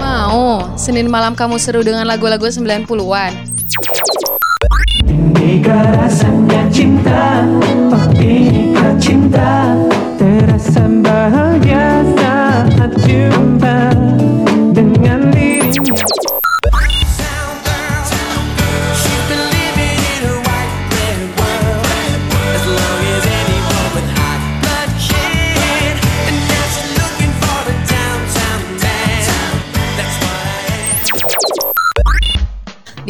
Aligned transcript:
Mau, 0.00 0.64
Senin 0.80 1.04
malam 1.12 1.36
kamu 1.36 1.60
seru 1.60 1.84
dengan 1.84 2.08
lagu-lagu 2.08 2.48
90-an. 2.48 3.36
Inikah 5.04 5.84
rasanya 6.00 6.64
cinta 6.72 7.44
Oh 7.92 8.08
inikah 8.16 8.96
cinta 8.96 9.76
Terasa 10.16 10.88
bahagia 11.04 11.87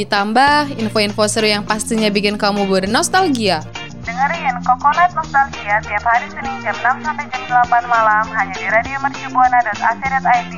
Ditambah 0.08 0.72
info-info 0.80 1.28
seru 1.28 1.52
yang 1.52 1.68
pastinya 1.68 2.08
bikin 2.08 2.40
kamu 2.40 2.64
bernostalgia. 2.64 3.60
Dengerin 4.08 4.56
Coconut 4.64 5.12
Nostalgia 5.12 5.84
tiap 5.84 6.00
hari 6.00 6.24
Senin 6.32 6.64
jam 6.64 6.72
6 6.80 7.04
sampai 7.04 7.28
jam 7.28 7.44
8 7.68 7.84
malam 7.84 8.24
hanya 8.32 8.56
di 8.56 8.72
radio 8.72 8.96
mercubuana.ac.id. 9.04 10.52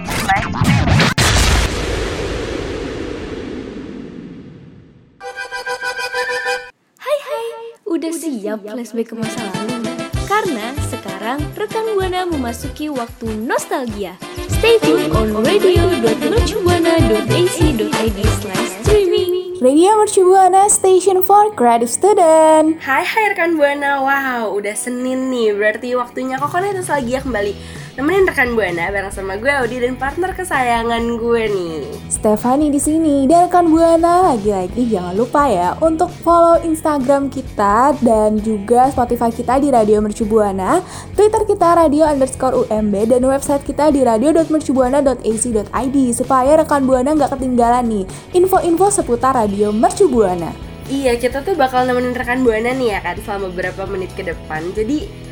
Hai 6.94 7.18
hai, 7.18 7.46
udah 7.90 8.12
siap 8.14 8.62
flashback 8.62 9.10
ke 9.10 9.18
masa 9.18 9.50
lalu? 9.50 9.82
Karena 10.30 10.70
sekarang 10.86 11.42
rekan 11.58 11.90
Buana 11.98 12.22
memasuki 12.22 12.86
waktu 12.86 13.34
nostalgia. 13.42 14.14
Stay 14.46 14.78
tuned 14.78 15.10
on 15.10 15.34
radio.mercubuana.ac.id 15.42 18.18
slash 18.38 18.70
streaming. 18.86 19.19
Radio 19.60 19.92
Mercu 20.00 20.24
Buana 20.24 20.70
Station 20.72 21.20
for 21.20 21.52
Creative 21.52 21.92
Student. 21.92 22.80
Hai 22.80 23.04
hai 23.04 23.24
rekan 23.28 23.60
Buana, 23.60 24.00
wow 24.00 24.56
udah 24.56 24.72
Senin 24.72 25.28
nih. 25.28 25.52
Berarti 25.52 25.92
waktunya 26.00 26.40
Coconut 26.40 26.80
Nostalgia 26.80 27.20
kembali 27.20 27.52
Nemenin 28.00 28.32
rekan 28.32 28.56
Buana 28.56 28.88
bareng 28.88 29.12
sama 29.12 29.36
gue 29.36 29.52
Audi 29.60 29.76
dan 29.76 29.92
partner 29.92 30.32
kesayangan 30.32 31.20
gue 31.20 31.52
nih 31.52 31.84
Stefani 32.08 32.72
di 32.72 32.80
sini 32.80 33.28
dan 33.28 33.44
rekan 33.44 33.68
Buana 33.68 34.32
lagi-lagi 34.32 34.88
jangan 34.88 35.12
lupa 35.12 35.44
ya 35.44 35.76
untuk 35.84 36.08
follow 36.24 36.56
Instagram 36.64 37.28
kita 37.28 37.92
dan 38.00 38.40
juga 38.40 38.88
Spotify 38.88 39.28
kita 39.28 39.60
di 39.60 39.68
Radio 39.68 40.00
Mercu 40.00 40.24
Buana, 40.24 40.80
Twitter 41.12 41.44
kita 41.44 41.76
radio 41.76 42.08
underscore 42.08 42.64
UMB 42.64 43.04
dan 43.04 43.20
website 43.20 43.68
kita 43.68 43.92
di 43.92 44.00
radio.mercubuana.ac.id 44.00 45.96
supaya 46.16 46.56
rekan 46.56 46.88
Buana 46.88 47.12
nggak 47.12 47.36
ketinggalan 47.36 47.84
nih 47.84 48.08
info-info 48.32 48.88
seputar 48.88 49.36
Radio 49.36 49.76
Mercu 49.76 50.08
Buana. 50.08 50.56
Iya 50.88 51.20
kita 51.20 51.44
tuh 51.44 51.52
bakal 51.52 51.84
nemenin 51.84 52.16
rekan 52.16 52.48
Buana 52.48 52.72
nih 52.72 52.96
ya 52.96 53.04
kan 53.04 53.20
selama 53.20 53.52
beberapa 53.52 53.84
menit 53.84 54.10
ke 54.16 54.24
depan 54.24 54.72
Jadi 54.72 55.28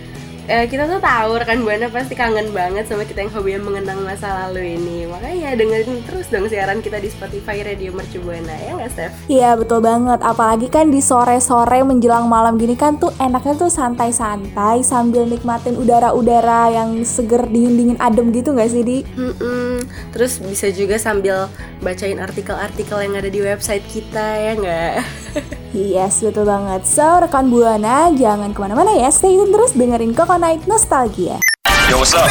eh, 0.48 0.64
kita 0.64 0.88
tuh 0.88 0.98
tahu 0.98 1.30
rekan 1.36 1.60
Buana 1.60 1.92
pasti 1.92 2.16
kangen 2.16 2.50
banget 2.56 2.88
sama 2.88 3.04
kita 3.04 3.22
yang 3.22 3.32
hobi 3.36 3.60
mengenang 3.60 4.00
masa 4.00 4.48
lalu 4.48 4.80
ini 4.80 5.04
Makanya 5.04 5.54
dengerin 5.60 6.00
terus 6.08 6.26
dong 6.32 6.48
siaran 6.48 6.80
kita 6.80 6.96
di 6.98 7.12
Spotify 7.12 7.60
Radio 7.60 7.92
Mercu 7.92 8.24
Buana 8.24 8.56
ya 8.56 8.76
nggak 8.80 8.90
Steph? 8.92 9.14
Iya 9.28 9.58
betul 9.60 9.84
banget, 9.84 10.20
apalagi 10.24 10.72
kan 10.72 10.88
di 10.88 11.04
sore-sore 11.04 11.84
menjelang 11.84 12.30
malam 12.30 12.56
gini 12.56 12.74
kan 12.78 12.96
tuh 12.96 13.12
enaknya 13.20 13.54
tuh 13.60 13.68
santai-santai 13.68 14.80
sambil 14.80 15.28
nikmatin 15.28 15.76
udara-udara 15.76 16.72
yang 16.72 17.04
seger 17.04 17.44
dingin-dingin 17.44 18.00
adem 18.00 18.32
gitu 18.32 18.56
nggak 18.56 18.70
sih 18.72 18.82
di? 18.86 18.98
Mm-mm. 19.16 19.84
Terus 20.16 20.40
bisa 20.40 20.72
juga 20.72 20.96
sambil 20.96 21.52
bacain 21.84 22.16
artikel-artikel 22.16 22.98
yang 23.04 23.14
ada 23.20 23.28
di 23.28 23.40
website 23.44 23.84
kita 23.90 24.26
ya 24.38 24.52
nggak? 24.56 24.94
Yes, 25.76 26.24
betul 26.24 26.48
banget. 26.48 26.88
So, 26.88 27.04
rekan 27.20 27.52
Buana, 27.52 28.08
jangan 28.16 28.56
ke 28.56 28.58
mana-mana 28.64 28.96
ya. 28.96 29.12
Stay 29.12 29.36
tune 29.36 29.52
terus 29.52 29.76
dengerin 29.76 30.16
Coconut 30.38 30.70
Nostalgia. 30.70 31.42
Yo, 31.90 31.98
what's 31.98 32.14
up? 32.14 32.30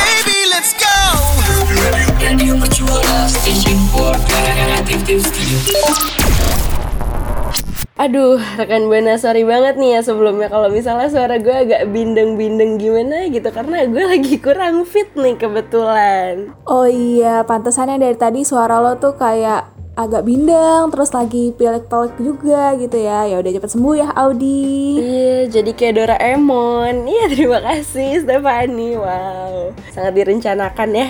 Aduh, 8.00 8.40
rekan 8.56 8.88
Buana 8.88 9.19
sorry 9.19 9.44
banget 9.44 9.75
nih 9.75 10.00
ya 10.00 10.07
sebelumnya 10.07 10.47
kalau 10.47 10.72
misalnya 10.72 11.12
suara 11.12 11.35
gue 11.35 11.51
agak 11.51 11.91
bindeng-bindeng 11.91 12.79
gimana 12.79 13.28
gitu 13.28 13.51
karena 13.51 13.84
gue 13.84 14.06
lagi 14.07 14.40
kurang 14.40 14.88
fit 14.88 15.12
nih 15.12 15.35
kebetulan. 15.35 16.56
Oh 16.63 16.88
iya, 16.88 17.44
pantesannya 17.44 18.00
dari 18.00 18.16
tadi 18.16 18.47
suara 18.47 18.79
lo 18.79 18.96
tuh 19.03 19.19
kayak 19.19 19.77
agak 19.97 20.30
bindeng, 20.30 20.94
terus 20.94 21.09
lagi 21.09 21.50
pilek-pelek 21.58 22.13
juga 22.22 22.78
gitu 22.78 23.02
ya. 23.02 23.25
Ya 23.25 23.41
udah 23.41 23.52
cepet 23.58 23.72
sembuh 23.74 23.96
ya, 23.97 24.08
Audi. 24.13 25.02
Iya, 25.02 25.38
jadi 25.50 25.72
kayak 25.74 25.94
Doraemon. 25.97 26.96
Iya, 27.18 27.34
terima 27.34 27.59
kasih 27.63 28.22
Stefani. 28.22 28.94
Wow, 28.94 29.74
sangat 29.90 30.13
direncanakan 30.13 30.90
ya. 30.94 31.08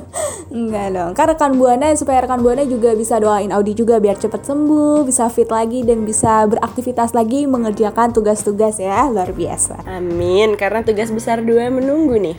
Enggak 0.50 0.86
dong, 0.90 1.12
kan 1.14 1.30
rekan 1.30 1.52
Buana 1.58 1.94
supaya 1.94 2.26
rekan 2.26 2.42
Buana 2.42 2.66
juga 2.66 2.90
bisa 2.98 3.22
doain 3.22 3.54
Audi 3.54 3.74
juga 3.74 4.02
biar 4.02 4.18
cepet 4.18 4.42
sembuh, 4.42 5.06
bisa 5.06 5.30
fit 5.30 5.46
lagi 5.46 5.86
dan 5.86 6.02
bisa 6.02 6.42
beraktivitas 6.50 7.14
lagi 7.14 7.46
mengerjakan 7.46 8.10
tugas-tugas 8.10 8.82
ya, 8.82 9.06
luar 9.10 9.30
biasa. 9.30 9.86
Amin, 9.98 10.58
karena 10.58 10.82
tugas 10.82 11.14
besar 11.14 11.42
dua 11.46 11.70
menunggu 11.70 12.18
nih. 12.18 12.36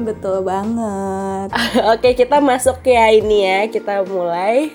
Betul 0.00 0.40
banget. 0.40 1.52
Oke, 1.92 2.16
kita 2.16 2.40
masuk 2.40 2.80
ya 2.84 3.12
ini 3.12 3.44
ya, 3.44 3.58
kita 3.68 4.08
mulai. 4.08 4.72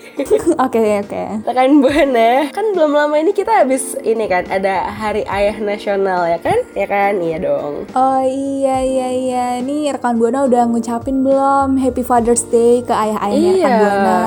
Oke, 0.55 0.79
oke. 1.03 1.23
Rekan 1.43 1.83
Buana, 1.83 2.47
kan 2.55 2.71
belum 2.71 2.95
lama 2.95 3.19
ini 3.19 3.35
kita 3.35 3.59
habis 3.59 3.99
ini 3.99 4.23
kan 4.23 4.47
ada 4.47 4.87
Hari 4.87 5.27
Ayah 5.27 5.59
Nasional 5.59 6.23
ya 6.25 6.39
kan? 6.39 6.55
Ya 6.71 6.87
kan? 6.87 7.19
Iya 7.19 7.43
dong. 7.43 7.83
Oh 7.91 8.23
iya 8.23 8.79
iya 8.79 9.07
iya, 9.11 9.45
ini 9.59 9.91
rekan 9.91 10.15
Buana 10.15 10.47
udah 10.47 10.63
ngucapin 10.63 11.27
belum 11.27 11.75
Happy 11.75 12.01
Father's 12.01 12.47
Day 12.47 12.79
ke 12.81 12.93
ayah-ayahnya 12.95 13.51
rekan 13.51 13.67
Iya. 13.67 13.75
Buana? 13.77 14.19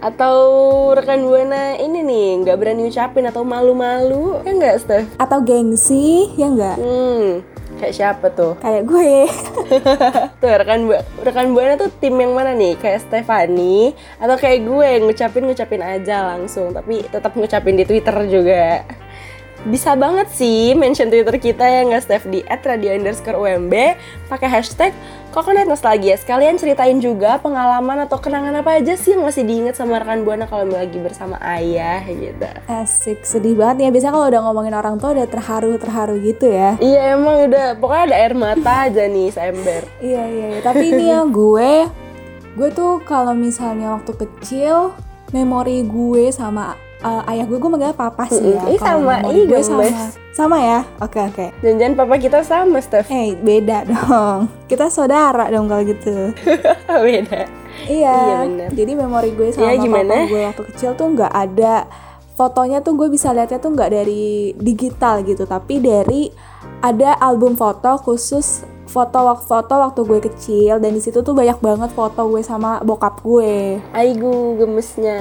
Atau 0.00 0.36
rekan 0.94 1.26
Buana 1.26 1.74
ini 1.74 1.98
nih 1.98 2.46
nggak 2.46 2.56
berani 2.56 2.86
ucapin 2.86 3.26
atau 3.26 3.42
malu-malu 3.42 4.38
ya 4.46 4.54
nggak 4.54 4.76
Steph? 4.78 5.10
Atau 5.18 5.42
gengsi, 5.42 6.30
ya 6.38 6.46
enggak? 6.46 6.78
Hmm, 6.78 7.42
kayak 7.76 7.94
siapa 7.94 8.26
tuh? 8.32 8.56
Kayak 8.58 8.82
gue. 8.88 9.12
tuh 10.42 10.50
rekan 10.52 10.80
bu 10.88 10.94
rekan 11.22 11.46
buana 11.52 11.74
tuh 11.76 11.92
tim 12.00 12.16
yang 12.16 12.32
mana 12.32 12.52
nih? 12.56 12.74
Kayak 12.80 13.06
Stefani 13.06 13.92
atau 14.18 14.36
kayak 14.36 14.64
gue 14.64 14.88
ngucapin 15.04 15.44
ngucapin 15.46 15.82
aja 15.84 16.36
langsung 16.36 16.72
tapi 16.72 17.04
tetap 17.06 17.32
ngucapin 17.36 17.76
di 17.78 17.84
Twitter 17.84 18.16
juga. 18.26 18.82
Bisa 19.64 19.96
banget 19.96 20.28
sih 20.36 20.76
mention 20.76 21.08
Twitter 21.08 21.40
kita 21.40 21.64
ya 21.64 21.80
nggak 21.88 22.04
Steph 22.04 22.28
di 22.28 22.44
@radio 22.44 22.92
underscore 22.92 23.40
UMB 23.40 23.72
pakai 24.28 24.48
hashtag 24.52 24.92
Coconut 25.36 25.68
Nostalgia. 25.68 26.16
Sekalian 26.16 26.56
ceritain 26.56 26.96
juga 26.96 27.36
pengalaman 27.36 28.08
atau 28.08 28.16
kenangan 28.16 28.56
apa 28.56 28.80
aja 28.80 28.96
sih 28.96 29.12
yang 29.12 29.20
masih 29.20 29.44
diingat 29.44 29.76
sama 29.76 30.00
rekan 30.00 30.24
buana 30.24 30.48
kalau 30.48 30.64
lagi 30.64 30.96
bersama 30.96 31.36
ayah 31.44 32.00
gitu. 32.08 32.48
Asik, 32.64 33.20
sedih 33.20 33.52
banget 33.52 33.84
ya. 33.84 33.88
Biasanya 33.92 34.14
kalau 34.16 34.26
udah 34.32 34.40
ngomongin 34.48 34.74
orang 34.76 34.96
tua 34.96 35.12
udah 35.12 35.28
terharu-terharu 35.28 36.14
gitu 36.24 36.48
ya. 36.48 36.80
Iya 36.80 37.20
emang 37.20 37.52
udah 37.52 37.76
pokoknya 37.76 38.04
ada 38.12 38.16
air 38.16 38.32
mata 38.32 38.72
aja 38.88 39.04
nih 39.04 39.28
seember. 39.28 39.82
Iya 40.00 40.24
iya, 40.24 40.46
iya. 40.56 40.60
tapi 40.64 40.84
ini 40.88 41.04
ya 41.12 41.20
gue, 41.28 41.72
gue 42.56 42.68
tuh 42.72 43.04
kalau 43.04 43.36
misalnya 43.36 43.92
waktu 43.92 44.16
kecil 44.16 44.96
memori 45.36 45.84
gue 45.84 46.32
sama 46.32 46.85
uh, 47.00 47.22
ayah 47.26 47.44
gue, 47.44 47.56
gue 47.56 47.66
manggilnya 47.66 47.92
papa 47.92 48.24
sih 48.26 48.40
ya. 48.40 48.60
Mm-mm. 48.60 48.72
Ih, 48.72 48.80
Kalau 48.80 49.00
sama. 49.02 49.14
Ih, 49.28 49.44
gue 49.44 49.60
sama, 49.60 49.84
sama 50.30 50.56
ya. 50.58 50.80
Oke 51.00 51.18
oke. 51.18 51.46
Jangan-jangan 51.60 51.94
papa 51.96 52.14
kita 52.16 52.40
sama 52.40 52.78
Steph. 52.78 53.08
Eh 53.08 53.34
beda 53.34 53.84
dong. 53.90 54.48
Kita 54.64 54.86
saudara 54.86 55.48
dong 55.48 55.66
kalau 55.66 55.82
gitu. 55.82 56.32
Beda. 57.06 57.48
Iya. 57.84 58.14
Iya, 58.16 58.38
bener. 58.44 58.68
Jadi 58.72 58.92
memori 58.94 59.30
gue 59.32 59.48
sama 59.50 59.68
Iya, 59.68 59.72
gimana? 59.78 60.14
papa 60.16 60.30
gue 60.30 60.42
waktu 60.46 60.62
kecil 60.70 60.90
tuh 60.92 61.06
nggak 61.12 61.32
ada 61.32 61.74
fotonya 62.32 62.78
tuh 62.80 62.92
gue 62.94 63.08
bisa 63.08 63.32
lihatnya 63.32 63.56
tuh 63.56 63.72
nggak 63.72 63.90
dari 63.90 64.24
digital 64.56 65.24
gitu, 65.24 65.44
tapi 65.44 65.80
dari 65.80 66.28
ada 66.78 67.16
album 67.16 67.56
foto 67.56 67.96
khusus 67.96 68.60
foto 68.86 69.18
waktu 69.18 69.44
foto 69.44 69.74
waktu 69.74 70.00
gue 70.04 70.20
kecil 70.22 70.74
dan 70.76 70.92
di 70.92 71.00
situ 71.00 71.20
tuh 71.20 71.32
banyak 71.32 71.56
banget 71.58 71.90
foto 71.90 72.28
gue 72.28 72.40
sama 72.40 72.80
bokap 72.80 73.20
gue. 73.20 73.80
Aigu 73.92 74.56
gemesnya. 74.56 75.20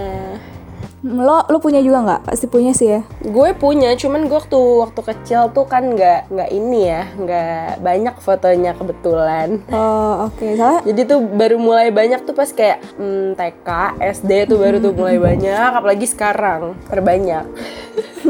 Hmm, 1.06 1.22
Lo 1.22 1.46
lo 1.46 1.62
punya 1.62 1.86
juga 1.86 2.02
nggak? 2.02 2.22
Pasti 2.26 2.50
punya 2.50 2.74
sih 2.74 2.90
ya. 2.98 3.06
Gue 3.22 3.54
punya, 3.54 3.94
cuman 3.94 4.26
gue 4.26 4.34
waktu 4.34 4.58
waktu 4.58 5.02
kecil 5.06 5.54
tuh 5.54 5.70
kan 5.70 5.94
nggak 5.94 6.34
nggak 6.34 6.50
ini 6.50 6.90
ya, 6.90 7.06
nggak 7.14 7.86
banyak 7.86 8.16
fotonya 8.18 8.74
kebetulan. 8.74 9.62
Oh 9.70 10.26
oke, 10.26 10.58
soalnya 10.58 10.82
Jadi 10.82 11.02
tuh 11.06 11.22
baru 11.22 11.62
mulai 11.62 11.94
banyak 11.94 12.26
tuh 12.26 12.34
pas 12.34 12.50
kayak 12.50 12.82
hmm, 12.98 13.38
TK, 13.38 13.70
SD 14.18 14.50
tuh 14.50 14.58
baru 14.58 14.82
tuh 14.82 14.98
mulai 14.98 15.22
banyak, 15.22 15.70
apalagi 15.78 16.10
sekarang 16.10 16.74
terbanyak. 16.90 17.46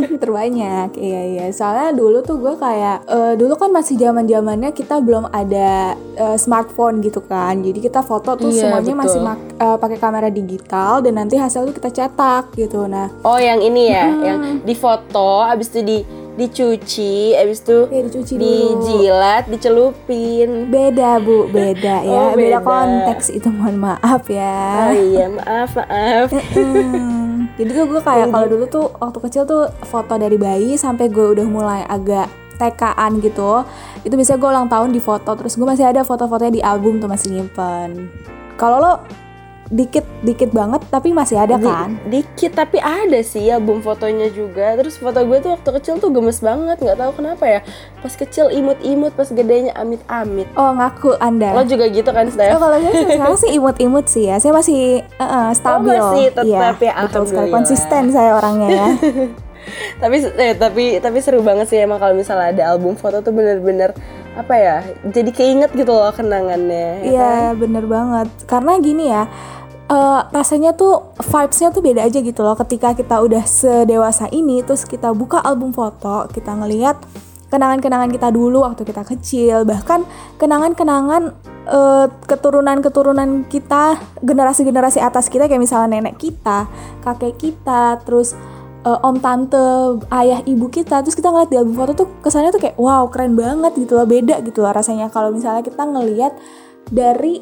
terbanyak 0.22 0.90
iya 0.96 1.22
iya 1.28 1.46
soalnya 1.50 1.92
dulu 1.92 2.22
tuh 2.22 2.38
gue 2.38 2.54
kayak 2.56 2.98
eh, 3.06 3.34
dulu 3.36 3.54
kan 3.56 3.70
masih 3.70 3.96
zaman 3.96 4.26
zamannya 4.26 4.72
kita 4.72 5.00
belum 5.00 5.30
ada 5.30 5.94
eh, 6.16 6.38
smartphone 6.38 7.00
gitu 7.00 7.20
kan 7.20 7.60
jadi 7.60 7.80
kita 7.82 8.02
foto 8.02 8.36
tuh 8.36 8.48
Iya, 8.48 8.70
semuanya 8.70 8.94
betul. 8.94 9.02
masih 9.02 9.20
eh, 9.56 9.78
pakai 9.78 9.98
kamera 9.98 10.30
digital 10.30 11.00
dan 11.00 11.14
nanti 11.16 11.36
hasil 11.36 11.66
tuh 11.66 11.76
kita 11.76 11.90
cetak 11.90 12.54
gitu 12.54 12.86
nah 12.86 13.08
Oh 13.22 13.38
yang 13.38 13.60
ini 13.60 13.90
ya, 13.90 14.06
yang 14.14 14.40
difoto, 14.62 15.42
abis 15.42 15.72
itu 15.72 15.82
di 15.82 16.00
dicuci, 16.36 17.32
abis 17.32 17.64
itu 17.64 17.88
ya 17.88 18.02
dicuci 18.04 18.34
dijilat, 18.36 19.48
dicelupin. 19.48 20.68
beda 20.68 21.18
bu 21.18 21.48
beda 21.56 22.04
ya 22.04 22.22
Oh, 22.22 22.36
beda 22.36 22.60
beda. 22.60 22.60
konteks 22.60 23.32
itu 23.32 23.48
mohon 23.48 23.80
maaf 23.80 24.28
Oh 24.28 24.32
ya 24.32 24.92
iya, 24.94 25.26
maaf, 25.32 25.72
maaf. 25.74 26.30
Jadi 27.56 27.70
tuh 27.72 27.88
gue 27.88 28.02
kayak 28.04 28.36
kalau 28.36 28.48
dulu 28.52 28.66
tuh 28.68 28.86
waktu 29.00 29.20
kecil 29.24 29.44
tuh 29.48 29.72
foto 29.88 30.20
dari 30.20 30.36
bayi 30.36 30.76
sampai 30.76 31.08
gue 31.08 31.40
udah 31.40 31.48
mulai 31.48 31.82
agak 31.88 32.28
TK-an 32.60 33.24
gitu. 33.24 33.64
Itu 34.04 34.14
biasanya 34.20 34.40
gue 34.44 34.50
ulang 34.52 34.68
tahun 34.68 34.90
di 34.92 35.00
foto 35.00 35.32
terus 35.40 35.56
gue 35.56 35.64
masih 35.64 35.88
ada 35.88 36.04
foto-fotonya 36.04 36.52
di 36.52 36.62
album 36.64 37.00
tuh 37.00 37.08
masih 37.08 37.32
nyimpen. 37.32 38.12
Kalau 38.60 38.80
lo 38.80 38.94
dikit 39.66 40.06
dikit 40.22 40.54
banget 40.54 40.86
tapi 40.88 41.10
masih 41.10 41.42
ada 41.42 41.58
Di- 41.58 41.66
kan 41.66 41.98
dikit 42.06 42.54
tapi 42.54 42.78
ada 42.78 43.18
sih 43.20 43.50
album 43.50 43.82
fotonya 43.82 44.30
juga. 44.30 44.78
Terus 44.78 44.96
foto 44.96 45.18
gue 45.18 45.38
tuh 45.42 45.52
waktu 45.54 45.70
kecil 45.82 45.98
tuh 45.98 46.14
gemes 46.14 46.38
banget, 46.38 46.78
nggak 46.78 46.98
tahu 46.98 47.12
kenapa 47.18 47.44
ya. 47.44 47.60
Pas 47.98 48.14
kecil 48.14 48.54
imut-imut, 48.54 49.18
pas 49.18 49.26
gedenya 49.26 49.74
amit-amit. 49.74 50.46
oh 50.54 50.70
ngaku 50.72 51.18
anda 51.18 51.58
Lo 51.58 51.66
juga 51.66 51.90
gitu 51.90 52.06
kan, 52.10 52.28
Oh 52.28 52.32
Steph? 52.32 52.58
kalau 52.58 52.78
saya 52.78 52.94
sekarang 52.94 53.38
sih 53.38 53.52
imut-imut 53.58 54.06
sih 54.06 54.30
ya 54.30 54.38
Saya 54.38 54.54
masih 54.54 55.02
eh, 55.02 55.24
eh, 55.24 55.50
stabil 55.58 55.98
Oh, 55.98 56.14
masih 56.14 56.24
tetap 56.30 56.46
Iya, 56.46 56.60
ya, 56.78 56.94
betul 57.02 57.24
sekali. 57.26 57.50
Konsisten 57.50 58.04
saya 58.14 58.32
orangnya 58.38 58.70
ya 58.70 58.88
tapi 59.98 60.22
eh, 60.22 60.54
tapi 60.54 61.02
tapi 61.02 61.18
seru 61.20 61.42
banget 61.42 61.66
sih 61.66 61.82
emang 61.82 61.98
kalau 61.98 62.14
misalnya 62.14 62.54
ada 62.54 62.64
album 62.70 62.94
foto 62.94 63.26
tuh 63.26 63.34
bener-bener 63.34 63.98
apa 64.36 64.54
ya 64.60 64.78
jadi 65.08 65.32
keinget 65.32 65.72
gitu 65.72 65.96
loh 65.96 66.12
kenangannya 66.12 67.08
ya 67.08 67.08
kan? 67.08 67.08
Iya 67.08 67.36
bener 67.56 67.84
banget 67.88 68.28
Karena 68.44 68.72
gini 68.84 69.08
ya 69.08 69.24
eh, 69.88 70.22
rasanya 70.36 70.76
tuh 70.76 71.16
vibesnya 71.24 71.72
tuh 71.72 71.82
beda 71.82 72.04
aja 72.04 72.20
gitu 72.20 72.42
loh 72.44 72.60
ketika 72.60 72.92
kita 72.92 73.16
udah 73.24 73.44
sedewasa 73.48 74.28
ini 74.36 74.60
terus 74.62 74.84
kita 74.84 75.16
buka 75.16 75.40
album 75.40 75.72
foto 75.72 76.28
kita 76.36 76.52
ngelihat 76.52 77.00
kenangan-kenangan 77.48 78.12
kita 78.12 78.28
dulu 78.34 78.66
waktu 78.68 78.84
kita 78.84 79.08
kecil 79.08 79.64
bahkan 79.64 80.04
kenangan-kenangan 80.42 81.32
eh, 81.72 82.06
keturunan-keturunan 82.28 83.48
kita 83.48 84.02
generasi-generasi 84.20 85.00
atas 85.00 85.32
kita 85.32 85.48
kayak 85.48 85.64
misalnya 85.64 85.96
nenek 85.96 86.20
kita 86.20 86.68
kakek 87.06 87.40
kita 87.40 88.04
terus 88.04 88.36
eh, 88.86 89.00
om 89.06 89.18
tante 89.20 89.60
ayah 90.14 90.40
ibu 90.46 90.70
kita 90.70 91.02
terus 91.02 91.18
kita 91.18 91.34
ngeliat 91.34 91.50
di 91.50 91.58
album 91.58 91.76
foto 91.76 91.92
tuh 92.06 92.08
kesannya 92.22 92.54
tuh 92.54 92.62
kayak 92.62 92.78
wow 92.78 93.10
keren 93.10 93.34
banget 93.34 93.74
gitu 93.76 93.98
loh 93.98 94.08
beda 94.08 94.40
gitu 94.46 94.62
loh 94.62 94.72
rasanya 94.72 95.10
kalau 95.10 95.34
misalnya 95.34 95.66
kita 95.66 95.84
ngelihat 95.84 96.34
dari 96.94 97.42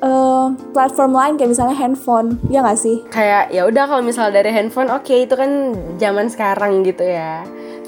eh, 0.00 0.46
platform 0.70 1.12
lain 1.12 1.34
kayak 1.36 1.50
misalnya 1.52 1.76
handphone 1.76 2.38
ya 2.48 2.62
nggak 2.62 2.78
sih? 2.78 3.02
Kayak 3.10 3.50
ya 3.50 3.66
udah 3.66 3.84
kalau 3.90 4.02
misalnya 4.06 4.40
dari 4.40 4.50
handphone 4.54 4.88
oke 4.88 5.12
itu 5.12 5.34
kan 5.34 5.74
zaman 5.98 6.30
sekarang 6.30 6.86
gitu 6.86 7.02
ya 7.02 7.42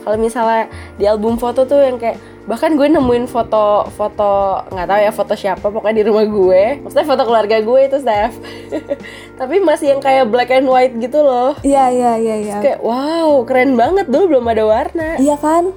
kalau 0.09 0.17
misalnya 0.25 0.73
di 0.97 1.05
album 1.05 1.37
foto 1.37 1.69
tuh 1.69 1.85
yang 1.85 2.01
kayak 2.01 2.17
bahkan 2.49 2.73
gue 2.81 2.89
nemuin 2.89 3.29
foto 3.29 3.85
foto 3.93 4.65
nggak 4.73 4.89
tahu 4.89 5.01
ya 5.05 5.13
foto 5.13 5.37
siapa 5.37 5.69
pokoknya 5.69 6.01
di 6.01 6.05
rumah 6.09 6.25
gue. 6.25 6.81
Maksudnya 6.81 7.05
foto 7.05 7.29
keluarga 7.29 7.61
gue 7.61 7.81
itu 7.85 8.01
Steph. 8.01 8.41
Tapi 9.45 9.61
masih 9.61 9.93
yang 9.93 10.01
kayak 10.01 10.33
black 10.33 10.49
and 10.49 10.65
white 10.65 10.97
gitu 10.97 11.21
loh. 11.21 11.61
Iya 11.61 11.93
iya 11.93 12.13
iya 12.17 12.37
iya. 12.41 12.57
Kayak 12.65 12.81
wow 12.81 13.45
keren 13.45 13.77
banget 13.77 14.09
dulu 14.09 14.33
belum 14.33 14.49
ada 14.49 14.65
warna. 14.65 15.21
Iya 15.21 15.37
kan? 15.37 15.77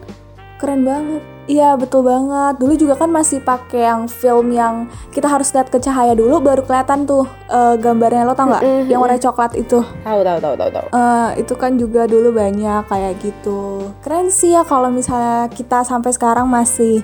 Keren 0.63 0.87
banget. 0.87 1.30
Iya 1.49 1.73
betul 1.73 2.05
banget. 2.05 2.61
Dulu 2.61 2.73
juga 2.77 2.93
kan 2.97 3.09
masih 3.09 3.41
pakai 3.41 3.89
yang 3.89 4.05
film 4.05 4.53
yang 4.53 4.85
kita 5.09 5.25
harus 5.25 5.49
lihat 5.53 5.73
ke 5.73 5.81
cahaya 5.81 6.13
dulu 6.13 6.37
baru 6.37 6.61
kelihatan 6.61 7.09
tuh 7.09 7.25
eh, 7.49 7.75
gambarnya 7.81 8.27
lo 8.27 8.37
tau 8.37 8.51
nggak? 8.51 8.63
Yang 8.89 8.99
warna 9.01 9.17
coklat 9.17 9.51
itu. 9.57 9.79
tahu 9.81 10.19
tahu 10.21 10.37
tahu 10.37 10.53
tahu 10.57 10.69
tahu 10.69 10.87
Eh, 10.93 11.29
itu 11.41 11.53
kan 11.57 11.71
juga 11.81 12.05
dulu 12.05 12.29
banyak 12.35 12.85
kayak 12.85 13.13
gitu. 13.21 13.89
Keren 14.05 14.29
sih 14.29 14.53
ya 14.53 14.61
kalau 14.61 14.93
misalnya 14.93 15.49
kita 15.49 15.81
sampai 15.81 16.13
sekarang 16.13 16.45
masih 16.45 17.01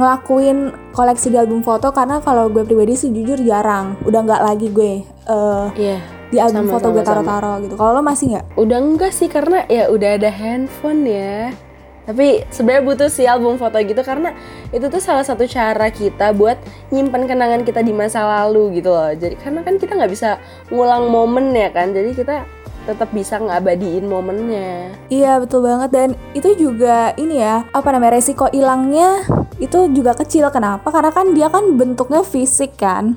ngelakuin 0.00 0.72
koleksi 0.96 1.28
di 1.28 1.36
album 1.36 1.60
foto 1.60 1.92
karena 1.92 2.24
kalau 2.24 2.48
gue 2.48 2.64
pribadi 2.64 2.96
sih 2.98 3.12
jujur 3.14 3.38
jarang. 3.44 3.94
Udah 4.02 4.24
nggak 4.24 4.42
lagi 4.42 4.66
gue 4.72 5.04
eh, 5.06 5.66
iya 5.78 5.98
di 6.30 6.38
album 6.38 6.70
Sama, 6.70 6.72
foto 6.78 6.86
sama, 6.90 6.94
gue 6.94 7.04
taro-taro 7.04 7.52
gitu. 7.66 7.74
Kalau 7.74 7.90
lo 7.98 8.02
masih 8.06 8.24
nggak? 8.34 8.46
Udah 8.54 8.78
enggak 8.78 9.12
sih 9.12 9.26
karena 9.26 9.66
ya 9.66 9.90
udah 9.90 10.10
ada 10.16 10.30
handphone 10.30 11.02
ya. 11.06 11.50
Tapi 12.10 12.42
sebenarnya 12.50 12.82
butuh 12.82 13.06
sih 13.06 13.30
album 13.30 13.54
foto 13.54 13.78
gitu 13.78 14.02
karena 14.02 14.34
itu 14.74 14.82
tuh 14.90 14.98
salah 14.98 15.22
satu 15.22 15.46
cara 15.46 15.94
kita 15.94 16.34
buat 16.34 16.58
nyimpan 16.90 17.30
kenangan 17.30 17.62
kita 17.62 17.86
di 17.86 17.94
masa 17.94 18.26
lalu 18.26 18.82
gitu 18.82 18.90
loh. 18.90 19.14
Jadi 19.14 19.38
karena 19.38 19.62
kan 19.62 19.78
kita 19.78 19.94
nggak 19.94 20.10
bisa 20.10 20.42
ngulang 20.74 21.06
momen 21.06 21.54
ya 21.54 21.70
kan. 21.70 21.94
Jadi 21.94 22.18
kita 22.18 22.42
tetap 22.82 23.14
bisa 23.14 23.38
ngabadiin 23.38 24.10
momennya. 24.10 24.90
Iya 25.06 25.38
betul 25.38 25.62
banget 25.62 25.90
dan 25.94 26.08
itu 26.34 26.50
juga 26.58 27.14
ini 27.14 27.38
ya 27.38 27.62
apa 27.70 27.88
namanya 27.94 28.18
resiko 28.18 28.50
hilangnya 28.50 29.22
itu 29.62 29.86
juga 29.94 30.18
kecil 30.18 30.50
kenapa 30.50 30.90
karena 30.90 31.14
kan 31.14 31.30
dia 31.30 31.46
kan 31.46 31.78
bentuknya 31.78 32.26
fisik 32.26 32.74
kan 32.74 33.14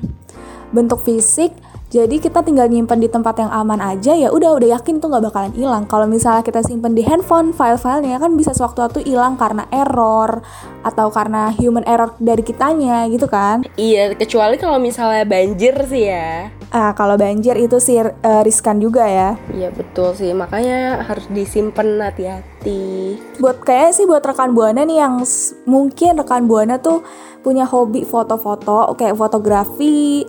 bentuk 0.70 1.02
fisik 1.02 1.50
jadi 1.94 2.18
kita 2.18 2.42
tinggal 2.42 2.66
nyimpen 2.66 2.98
di 2.98 3.06
tempat 3.06 3.38
yang 3.38 3.54
aman 3.54 3.78
aja 3.78 4.10
ya 4.12 4.26
udah 4.28 4.58
udah 4.58 4.74
yakin 4.74 4.98
itu 4.98 5.06
nggak 5.06 5.24
bakalan 5.24 5.54
hilang 5.54 5.86
kalau 5.86 6.10
misalnya 6.10 6.42
kita 6.42 6.58
simpen 6.60 6.90
di 6.90 7.06
handphone 7.06 7.54
file-filenya 7.54 8.18
kan 8.18 8.34
bisa 8.34 8.50
sewaktu-waktu 8.50 9.06
hilang 9.06 9.38
karena 9.38 9.62
error 9.70 10.42
atau 10.82 11.06
karena 11.08 11.54
human 11.54 11.86
error 11.86 12.10
dari 12.18 12.42
kitanya 12.42 13.06
gitu 13.06 13.30
kan 13.30 13.62
Iya, 13.74 14.10
kecuali 14.12 14.58
kalau 14.58 14.76
misalnya 14.76 15.22
banjir 15.22 15.78
sih 15.86 16.10
ya. 16.10 16.50
ah 16.68 16.90
kalau 16.92 17.14
banjir 17.14 17.54
itu 17.54 17.78
sih 17.78 18.02
eh, 18.02 18.10
riskan 18.42 18.82
juga 18.82 19.06
ya 19.06 19.38
Iya 19.48 19.70
betul 19.70 20.10
sih, 20.12 20.34
makanya 20.34 21.06
harus 21.06 21.30
disimpan 21.30 22.02
hati-hati. 22.02 23.14
buat 23.38 23.62
kayak 23.62 23.94
sih 23.94 24.02
buat 24.02 24.20
rekan 24.20 24.50
buana 24.50 24.82
nih 24.82 24.98
yang 24.98 25.22
mungkin 25.64 26.18
rekan 26.18 26.50
buana 26.50 26.82
tuh 26.82 27.06
punya 27.40 27.62
hobi 27.62 28.02
foto-foto 28.02 28.96
kayak 28.96 29.14
fotografi 29.14 30.26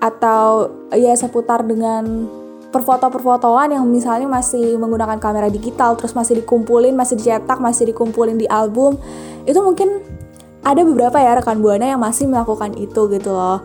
atau 0.00 0.72
ya 0.96 1.12
seputar 1.12 1.62
dengan 1.62 2.26
perfoto-perfotoan 2.70 3.76
yang 3.76 3.84
misalnya 3.84 4.30
masih 4.30 4.78
menggunakan 4.78 5.18
kamera 5.20 5.50
digital 5.50 5.98
terus 5.98 6.14
masih 6.14 6.40
dikumpulin 6.40 6.94
masih 6.94 7.18
dicetak 7.18 7.58
masih 7.58 7.90
dikumpulin 7.90 8.38
di 8.38 8.46
album 8.46 8.96
itu 9.44 9.58
mungkin 9.58 10.00
ada 10.60 10.80
beberapa 10.84 11.16
ya 11.18 11.36
rekan 11.40 11.60
buana 11.60 11.96
yang 11.96 12.00
masih 12.00 12.28
melakukan 12.28 12.76
itu 12.76 13.08
gitu 13.10 13.32
loh. 13.32 13.64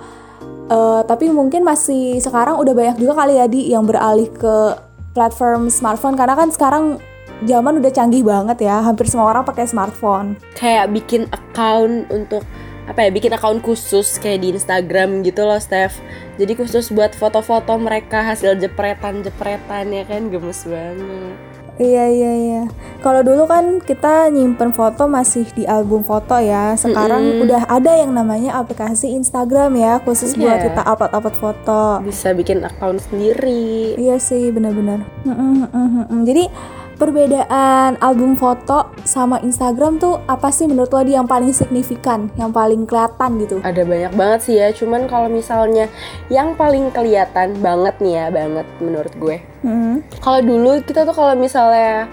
Eh, 0.66 1.02
tapi 1.06 1.30
mungkin 1.30 1.62
masih 1.62 2.18
sekarang 2.18 2.58
udah 2.58 2.74
banyak 2.74 2.98
juga 2.98 3.22
kali 3.22 3.38
ya 3.38 3.46
di 3.46 3.70
yang 3.70 3.86
beralih 3.86 4.32
ke 4.34 4.80
platform 5.14 5.70
smartphone 5.70 6.18
karena 6.18 6.34
kan 6.34 6.50
sekarang 6.50 6.98
zaman 7.46 7.78
udah 7.84 7.92
canggih 7.92 8.24
banget 8.26 8.66
ya 8.66 8.82
hampir 8.82 9.06
semua 9.06 9.30
orang 9.30 9.46
pakai 9.46 9.70
smartphone. 9.70 10.40
Kayak 10.58 10.90
bikin 10.96 11.30
account 11.30 12.10
untuk 12.10 12.42
apa 12.86 13.02
ya 13.02 13.10
bikin 13.10 13.34
account 13.34 13.66
khusus 13.66 14.22
kayak 14.22 14.46
di 14.46 14.54
Instagram 14.54 15.26
gitu 15.26 15.42
loh 15.42 15.58
Steph. 15.58 15.98
Jadi 16.38 16.54
khusus 16.54 16.94
buat 16.94 17.12
foto-foto 17.12 17.74
mereka 17.76 18.22
hasil 18.22 18.58
jepretan-jepretan 18.62 19.90
ya 19.90 20.04
kan? 20.06 20.30
Gemes 20.30 20.62
banget. 20.66 21.34
Iya 21.76 22.08
iya 22.08 22.32
iya. 22.32 22.64
Kalau 23.04 23.20
dulu 23.20 23.52
kan 23.52 23.84
kita 23.84 24.32
nyimpen 24.32 24.72
foto 24.72 25.12
masih 25.12 25.44
di 25.52 25.68
album 25.68 26.08
foto 26.08 26.40
ya. 26.40 26.72
Sekarang 26.80 27.44
udah 27.44 27.68
ada 27.68 28.00
yang 28.00 28.16
namanya 28.16 28.56
aplikasi 28.56 29.12
Instagram 29.12 29.76
ya 29.76 30.00
khusus 30.00 30.40
buat 30.40 30.56
Iya. 30.56 30.72
kita 30.72 30.82
upload 30.88 31.12
upload 31.12 31.36
foto. 31.36 32.00
Bisa 32.00 32.32
bikin 32.32 32.64
account 32.64 33.04
sendiri. 33.04 34.00
Iya 34.00 34.24
sih, 34.24 34.56
benar-benar. 34.56 35.04
Mm-mm, 35.28 35.68
mm. 36.08 36.24
Jadi 36.24 36.48
perbedaan 36.96 38.00
album 38.00 38.36
foto 38.36 38.92
sama 39.04 39.40
Instagram 39.40 40.00
tuh 40.00 40.20
apa 40.26 40.50
sih 40.50 40.66
menurut 40.66 40.90
lo 40.90 41.02
di 41.02 41.14
yang 41.14 41.28
paling 41.28 41.52
signifikan, 41.52 42.32
yang 42.36 42.50
paling 42.50 42.84
kelihatan 42.84 43.38
gitu? 43.40 43.58
ada 43.62 43.84
banyak 43.84 44.14
banget 44.16 44.40
sih 44.42 44.56
ya 44.56 44.72
cuman 44.72 45.06
kalau 45.06 45.28
misalnya 45.28 45.88
yang 46.28 46.56
paling 46.56 46.90
kelihatan 46.90 47.56
banget 47.60 47.96
nih 48.00 48.14
ya 48.16 48.26
banget 48.30 48.68
menurut 48.80 49.14
gue 49.16 49.38
Mm. 49.66 50.06
kalau 50.22 50.46
dulu 50.46 50.78
kita 50.86 51.10
tuh 51.10 51.16
kalau 51.18 51.34
misalnya 51.34 52.06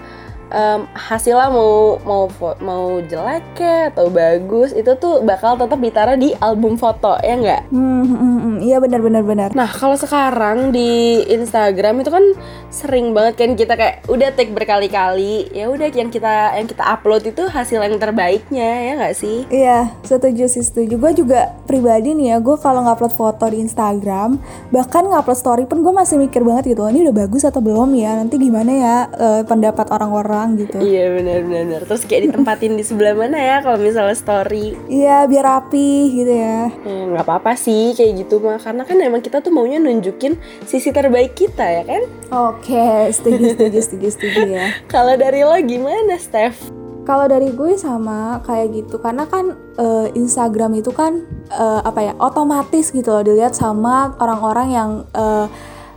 em, 0.53 0.85
hasilnya 0.93 1.49
mau 1.49 1.97
mau 2.05 2.29
mau 2.61 3.01
jelek 3.01 3.57
ya 3.57 3.89
atau 3.89 4.07
bagus 4.07 4.71
itu 4.71 4.93
tuh 4.95 5.25
bakal 5.25 5.57
tetap 5.57 5.81
ditaruh 5.81 6.15
di 6.15 6.31
album 6.37 6.77
foto 6.77 7.17
ya 7.19 7.33
nggak 7.35 7.61
Hmm, 7.73 8.05
hmm, 8.05 8.17
hmm, 8.17 8.37
hmm. 8.39 8.57
Iya 8.63 8.77
benar-benar 8.79 9.23
benar. 9.25 9.49
Nah 9.57 9.67
kalau 9.67 9.97
sekarang 9.97 10.69
di 10.69 11.23
Instagram 11.25 12.05
itu 12.05 12.13
kan 12.13 12.25
sering 12.69 13.11
banget 13.17 13.33
kan 13.39 13.49
kita 13.57 13.73
kayak 13.73 14.05
udah 14.07 14.29
take 14.37 14.53
berkali-kali 14.53 15.49
ya 15.51 15.67
udah 15.69 15.89
yang 15.89 16.13
kita 16.13 16.53
yang 16.57 16.67
kita 16.69 16.83
upload 16.85 17.25
itu 17.25 17.43
hasil 17.49 17.81
yang 17.81 17.97
terbaiknya 17.97 18.69
ya 18.87 18.91
nggak 18.99 19.15
sih? 19.17 19.47
Iya, 19.49 19.89
setuju 20.05 20.45
sih 20.45 20.63
setuju. 20.63 20.95
Gue 20.99 21.11
juga 21.17 21.55
pribadi 21.65 22.13
nih 22.13 22.35
ya, 22.35 22.37
gue 22.43 22.55
kalau 22.59 22.85
ngupload 22.85 23.13
foto 23.15 23.45
di 23.49 23.63
Instagram, 23.63 24.37
bahkan 24.69 25.07
ngupload 25.07 25.39
story 25.39 25.63
pun 25.65 25.81
gue 25.81 25.93
masih 25.93 26.19
mikir 26.19 26.43
banget 26.43 26.75
gitu, 26.75 26.85
ini 26.89 27.07
udah 27.09 27.15
bagus 27.25 27.47
atau 27.47 27.63
belum 27.63 27.95
ya? 27.95 28.19
Nanti 28.19 28.35
gimana 28.37 28.71
ya 28.71 28.97
eh, 29.15 29.41
pendapat 29.47 29.87
orang-orang 29.89 30.42
doang 30.43 30.59
gitu. 30.59 30.77
Iya 30.83 31.03
benar-benar. 31.15 31.81
Terus 31.87 32.03
kayak 32.03 32.21
ditempatin 32.29 32.75
di 32.75 32.83
sebelah 32.83 33.15
mana 33.15 33.39
ya 33.39 33.57
kalau 33.63 33.79
misalnya 33.79 34.15
story? 34.15 34.75
Iya, 34.91 35.25
biar 35.31 35.45
rapi 35.47 35.91
gitu 36.11 36.33
ya. 36.35 36.67
Ya, 36.83 37.01
nggak 37.15 37.23
apa-apa 37.23 37.55
sih 37.55 37.95
kayak 37.95 38.27
gitu 38.27 38.43
mah 38.43 38.59
karena 38.59 38.83
kan 38.83 38.97
emang 38.99 39.23
kita 39.23 39.39
tuh 39.39 39.55
maunya 39.55 39.79
nunjukin 39.79 40.35
sisi 40.67 40.91
terbaik 40.91 41.37
kita 41.37 41.63
ya 41.63 41.83
kan 41.87 42.03
Oke, 42.33 43.13
setuju, 43.13 43.55
setuju, 43.55 43.79
setuju, 43.79 44.07
setuju 44.11 44.41
ya. 44.49 44.65
kalau 44.93 45.15
dari 45.15 45.45
lo 45.45 45.55
gimana 45.63 46.19
Steph 46.19 46.59
Kalau 47.03 47.27
dari 47.27 47.51
gue 47.51 47.75
sama 47.75 48.39
kayak 48.47 48.79
gitu, 48.79 48.95
karena 48.95 49.27
kan 49.27 49.51
eh, 49.75 50.07
Instagram 50.15 50.79
itu 50.79 50.95
kan 50.95 51.19
eh, 51.51 51.81
apa 51.83 51.99
ya, 51.99 52.13
otomatis 52.15 52.95
gitu 52.95 53.11
loh 53.11 53.19
dilihat 53.27 53.51
sama 53.51 54.15
orang-orang 54.23 54.67
yang 54.71 54.91
eh, 55.11 55.45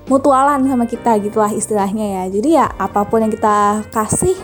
mutualan 0.06 0.62
sama 0.62 0.86
kita 0.86 1.18
gitulah 1.22 1.50
istilahnya 1.50 2.22
ya. 2.22 2.24
Jadi 2.30 2.48
ya 2.54 2.66
apa 2.78 3.06
pun 3.06 3.26
yang 3.26 3.32
kita 3.32 3.86
kasih 3.90 4.34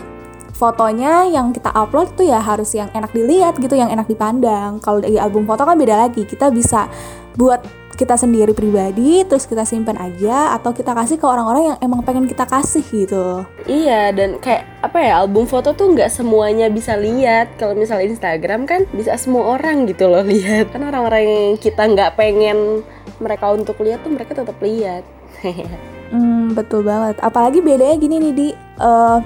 fotonya 0.53 1.27
yang 1.27 1.49
kita 1.51 1.73
upload 1.73 2.13
tuh 2.13 2.29
ya 2.29 2.39
harus 2.39 2.71
yang 2.75 2.87
enak 2.93 3.11
dilihat 3.11 3.57
gitu, 3.59 3.73
yang 3.75 3.89
enak 3.91 4.07
dipandang. 4.07 4.79
Kalau 4.83 5.01
dari 5.01 5.17
album 5.17 5.47
foto 5.47 5.65
kan 5.65 5.75
beda 5.75 6.07
lagi, 6.07 6.23
kita 6.23 6.53
bisa 6.53 6.87
buat 7.33 7.63
kita 7.93 8.17
sendiri 8.17 8.57
pribadi, 8.57 9.21
terus 9.21 9.45
kita 9.45 9.63
simpan 9.69 9.93
aja, 10.01 10.57
atau 10.57 10.73
kita 10.73 10.97
kasih 10.97 11.21
ke 11.21 11.25
orang-orang 11.29 11.73
yang 11.73 11.77
emang 11.79 12.01
pengen 12.01 12.25
kita 12.25 12.49
kasih 12.49 12.81
gitu. 12.89 13.45
Iya 13.69 14.09
dan 14.11 14.41
kayak 14.41 14.65
apa 14.81 14.97
ya 14.97 15.13
album 15.21 15.45
foto 15.45 15.71
tuh 15.77 15.93
nggak 15.93 16.09
semuanya 16.09 16.67
bisa 16.73 16.97
lihat 16.97 17.53
kalau 17.61 17.77
misalnya 17.77 18.09
Instagram 18.09 18.65
kan 18.65 18.89
bisa 18.91 19.13
semua 19.15 19.55
orang 19.55 19.85
gitu 19.85 20.09
loh 20.09 20.25
lihat 20.33 20.73
kan 20.73 20.81
orang-orang 20.83 21.23
yang 21.23 21.55
kita 21.61 21.85
nggak 21.85 22.17
pengen 22.17 22.81
mereka 23.21 23.53
untuk 23.53 23.77
lihat 23.79 24.01
tuh 24.01 24.11
mereka 24.11 24.35
tetap 24.35 24.57
lihat 24.59 25.05
Hmm, 26.09 26.53
betul 26.53 26.81
banget. 26.81 27.17
Apalagi 27.19 27.59
bedanya 27.59 27.97
gini 27.97 28.15
nih 28.19 28.33
di 28.33 28.47
eh, 28.77 29.17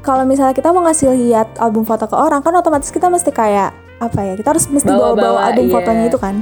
kalau 0.00 0.22
misalnya 0.22 0.52
kita 0.52 0.68
mau 0.68 0.84
ngasih 0.84 1.10
lihat 1.12 1.56
album 1.56 1.82
foto 1.82 2.04
ke 2.04 2.14
orang 2.14 2.38
kan 2.38 2.52
otomatis 2.52 2.88
kita 2.88 3.08
mesti 3.08 3.30
kayak 3.30 3.70
apa 3.96 4.20
ya? 4.22 4.34
Kita 4.34 4.52
harus 4.52 4.66
mesti 4.66 4.86
Bawa-bawa, 4.86 5.48
album 5.48 5.66
iya. 5.66 5.72
fotonya 5.72 6.04
itu 6.06 6.16
kan. 6.16 6.36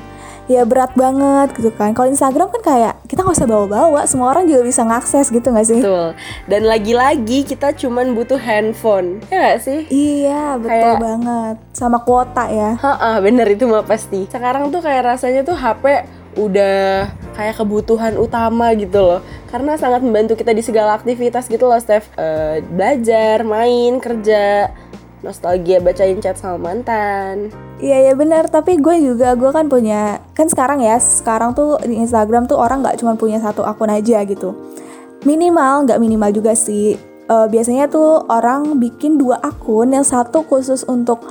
Ya 0.45 0.61
berat 0.63 0.93
banget 0.93 1.57
gitu 1.57 1.73
kan. 1.73 1.97
Kalau 1.97 2.05
Instagram 2.05 2.51
kan 2.51 2.61
kayak 2.61 3.01
kita 3.07 3.25
nggak 3.25 3.33
usah 3.33 3.47
bawa-bawa, 3.47 4.05
semua 4.05 4.29
orang 4.29 4.45
juga 4.45 4.61
bisa 4.61 4.85
ngakses 4.85 5.33
gitu 5.33 5.49
nggak 5.49 5.65
sih? 5.65 5.81
betul 5.81 6.13
dan 6.45 6.63
lagi-lagi 6.65 7.39
kita 7.45 7.73
cuman 7.73 8.13
butuh 8.13 8.37
handphone 8.37 9.25
ya 9.25 9.41
nggak 9.41 9.59
sih 9.59 9.81
Iya, 9.89 10.59
betul 10.59 10.69
Kayak- 10.69 11.01
banget. 11.01 11.57
Sama 11.73 11.97
kuota 11.99 12.45
ya. 12.47 12.77
Heeh, 12.77 13.17
bener 13.23 13.47
itu 13.49 13.65
mah 13.65 13.81
pasti. 13.83 14.29
Sekarang 14.29 14.69
tuh 14.69 14.85
kayak 14.85 15.17
rasanya 15.17 15.41
tuh 15.43 15.57
HP 15.57 15.85
udah 16.35 17.11
kayak 17.35 17.57
kebutuhan 17.59 18.15
utama 18.19 18.75
gitu 18.79 19.01
loh. 19.01 19.21
Karena 19.51 19.79
sangat 19.79 20.03
membantu 20.03 20.35
kita 20.39 20.51
di 20.51 20.63
segala 20.63 20.99
aktivitas 20.99 21.47
gitu 21.47 21.71
loh, 21.71 21.79
Steph. 21.79 22.11
Eh, 22.19 22.63
belajar, 22.63 23.47
main, 23.47 23.99
kerja, 24.03 24.71
nostalgia 25.25 25.81
bacain 25.81 26.21
chat 26.21 26.37
sama 26.37 26.71
mantan. 26.71 27.49
Iya 27.81 28.11
ya 28.11 28.13
benar, 28.15 28.47
tapi 28.53 28.79
gue 28.79 29.01
juga 29.03 29.33
gue 29.35 29.51
kan 29.51 29.67
punya 29.67 30.21
kan 30.37 30.47
sekarang 30.47 30.85
ya 30.85 31.01
sekarang 31.01 31.57
tuh 31.57 31.81
di 31.83 31.99
Instagram 31.99 32.47
tuh 32.47 32.61
orang 32.61 32.85
nggak 32.85 33.01
cuma 33.01 33.17
punya 33.17 33.41
satu 33.41 33.65
akun 33.65 33.91
aja 33.91 34.21
gitu. 34.29 34.53
Minimal 35.25 35.89
nggak 35.89 35.99
minimal 35.99 36.31
juga 36.31 36.53
sih. 36.53 36.95
Eh, 37.25 37.47
biasanya 37.49 37.89
tuh 37.89 38.29
orang 38.29 38.77
bikin 38.77 39.17
dua 39.17 39.41
akun, 39.41 39.97
yang 39.97 40.05
satu 40.05 40.45
khusus 40.45 40.85
untuk 40.85 41.25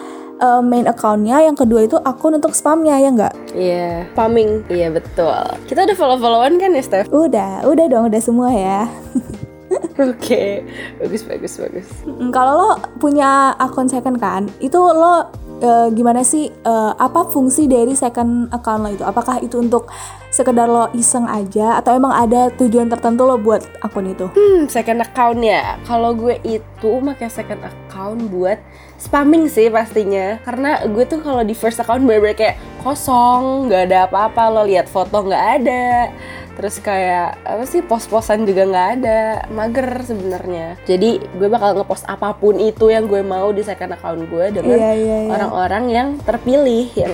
eh, 0.44 0.62
main 0.62 0.86
accountnya, 0.86 1.40
yang 1.40 1.56
kedua 1.56 1.88
itu 1.88 1.96
akun 1.96 2.36
untuk 2.36 2.52
spamnya 2.52 3.00
ya 3.00 3.10
nggak? 3.10 3.34
Iya, 3.56 4.12
spamming. 4.12 4.68
Iya, 4.68 4.92
betul. 4.92 5.40
Kita 5.66 5.88
udah 5.88 5.96
follow-followan 5.96 6.60
kan 6.60 6.76
ya, 6.76 6.84
Steph? 6.84 7.08
Udah, 7.10 7.64
udah 7.64 7.86
dong, 7.88 8.12
udah 8.12 8.22
semua 8.22 8.52
ya. 8.52 8.84
Oke. 10.10 10.66
Bagus, 11.02 11.24
bagus, 11.26 11.54
bagus. 11.58 11.88
Mm, 12.06 12.30
Kalau 12.30 12.54
lo 12.58 12.70
punya 12.98 13.54
akun 13.58 13.90
second 13.90 14.18
kan, 14.18 14.50
itu 14.60 14.78
lo 14.78 15.30
eh, 15.63 15.88
gimana 15.96 16.22
sih? 16.27 16.51
eh, 16.51 16.93
apa 17.00 17.32
fungsi 17.32 17.72
dari 17.72 17.96
second 17.96 18.51
account 18.51 18.84
lo 18.84 18.89
itu? 18.91 19.03
Apakah 19.08 19.39
itu 19.39 19.63
untuk 19.63 19.88
sekedar 20.34 20.65
lo 20.65 20.89
iseng 20.98 21.29
aja, 21.29 21.77
atau 21.77 21.93
emang 21.93 22.10
ada 22.10 22.50
tujuan 22.58 22.89
tertentu 22.89 23.24
lo 23.24 23.38
buat 23.39 23.62
akun 23.86 24.12
itu? 24.12 24.27
Hmm, 24.34 24.65
second 24.67 25.00
account 25.00 25.39
ya. 25.39 25.77
Kalau 25.86 26.12
gue 26.17 26.41
itu 26.43 26.89
pakai 27.05 27.29
second 27.29 27.62
account 27.63 28.20
buat 28.34 28.58
spamming 28.98 29.46
sih 29.46 29.70
pastinya. 29.70 30.41
Karena 30.41 30.84
gue 30.89 31.05
tuh 31.05 31.22
kalau 31.22 31.46
di 31.46 31.53
first 31.53 31.77
account 31.79 32.01
bener-bener 32.03 32.34
kayak 32.34 32.58
kosong, 32.82 33.70
nggak 33.70 33.93
ada 33.93 34.00
apa-apa. 34.10 34.43
Lo 34.50 34.63
lihat 34.65 34.89
foto 34.89 35.22
nggak 35.22 35.46
ada. 35.62 36.10
Terus 36.53 36.75
kayak 36.86 37.41
apa 37.41 37.63
sih 37.65 37.81
pos-posan 37.81 38.45
juga 38.45 38.69
nggak 38.69 38.89
ada, 39.01 39.22
mager 39.50 39.89
sebenarnya. 40.05 40.77
Jadi 40.86 41.17
gue 41.19 41.48
bakal 41.50 41.74
ngepost 41.81 42.05
apa 42.05 42.38
pun 42.38 42.62
itu 42.62 42.93
yang 42.93 43.10
gue 43.10 43.25
mau 43.25 43.50
di 43.50 43.65
second 43.65 43.98
account 43.98 44.29
gue 44.29 44.45
dengan 44.53 44.77
Iya, 44.77 44.91
iya, 44.93 45.17
iya. 45.25 45.31
orang-orang 45.33 45.83
yang 45.89 46.07
terpilih 46.22 46.88
yang 46.93 47.13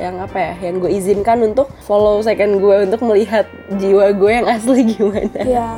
yang 0.00 0.16
apa 0.16 0.38
ya, 0.40 0.52
yang 0.64 0.80
gue 0.80 0.90
izinkan 0.96 1.44
untuk 1.44 1.68
follow 1.84 2.24
second 2.24 2.56
gue 2.56 2.88
untuk 2.88 3.04
melihat 3.04 3.44
jiwa 3.76 4.16
gue 4.16 4.30
yang 4.32 4.48
asli 4.48 4.96
gimana. 4.96 5.40
Iya. 5.44 5.68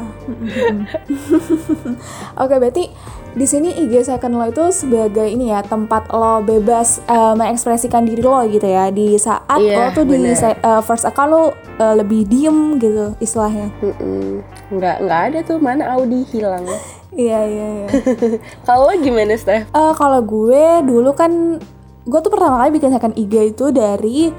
Oke, 2.42 2.54
berarti 2.62 2.84
di 3.32 3.44
sini 3.44 3.72
IG 3.74 4.04
second 4.04 4.34
lo 4.34 4.44
itu 4.44 4.60
sebagai 4.70 5.24
ini 5.24 5.48
ya 5.48 5.60
tempat 5.60 6.08
lo 6.08 6.40
bebas 6.40 7.00
eh, 7.02 7.32
mengekspresikan 7.32 8.04
diri 8.04 8.20
lo 8.20 8.44
gitu 8.44 8.62
ya. 8.62 8.88
Di 8.88 9.16
saat 9.16 9.56
Iya, 9.56 9.76
lo 9.78 9.92
tuh 9.92 10.04
di 10.04 10.20
bener. 10.20 10.34
se- 10.34 10.54
eh, 10.54 10.80
first 10.80 11.02
account 11.02 11.30
lo 11.30 11.42
eh, 11.74 11.94
lebih 11.94 12.24
diem 12.24 12.76
gitu 12.76 13.16
istilahnya. 13.18 13.72
Mm-mm. 13.78 14.44
nggak 14.70 14.96
nggak 15.00 15.20
ada 15.26 15.38
tuh 15.42 15.56
mana 15.56 15.92
Audi 15.92 16.24
hilang 16.26 16.64
Iya 17.14 17.40
iya 17.42 17.66
iya. 17.74 17.86
kalau 18.68 18.88
gimana 18.94 19.32
Steph 19.34 19.64
Eh, 19.66 19.92
kalau 19.94 20.20
gue 20.20 20.64
dulu 20.82 21.12
kan 21.12 21.60
gue 22.02 22.18
tuh 22.18 22.28
pertama 22.28 22.56
kali 22.58 22.72
bikin 22.72 22.88
second 22.90 23.14
IG 23.14 23.52
itu 23.52 23.68
dari 23.68 24.32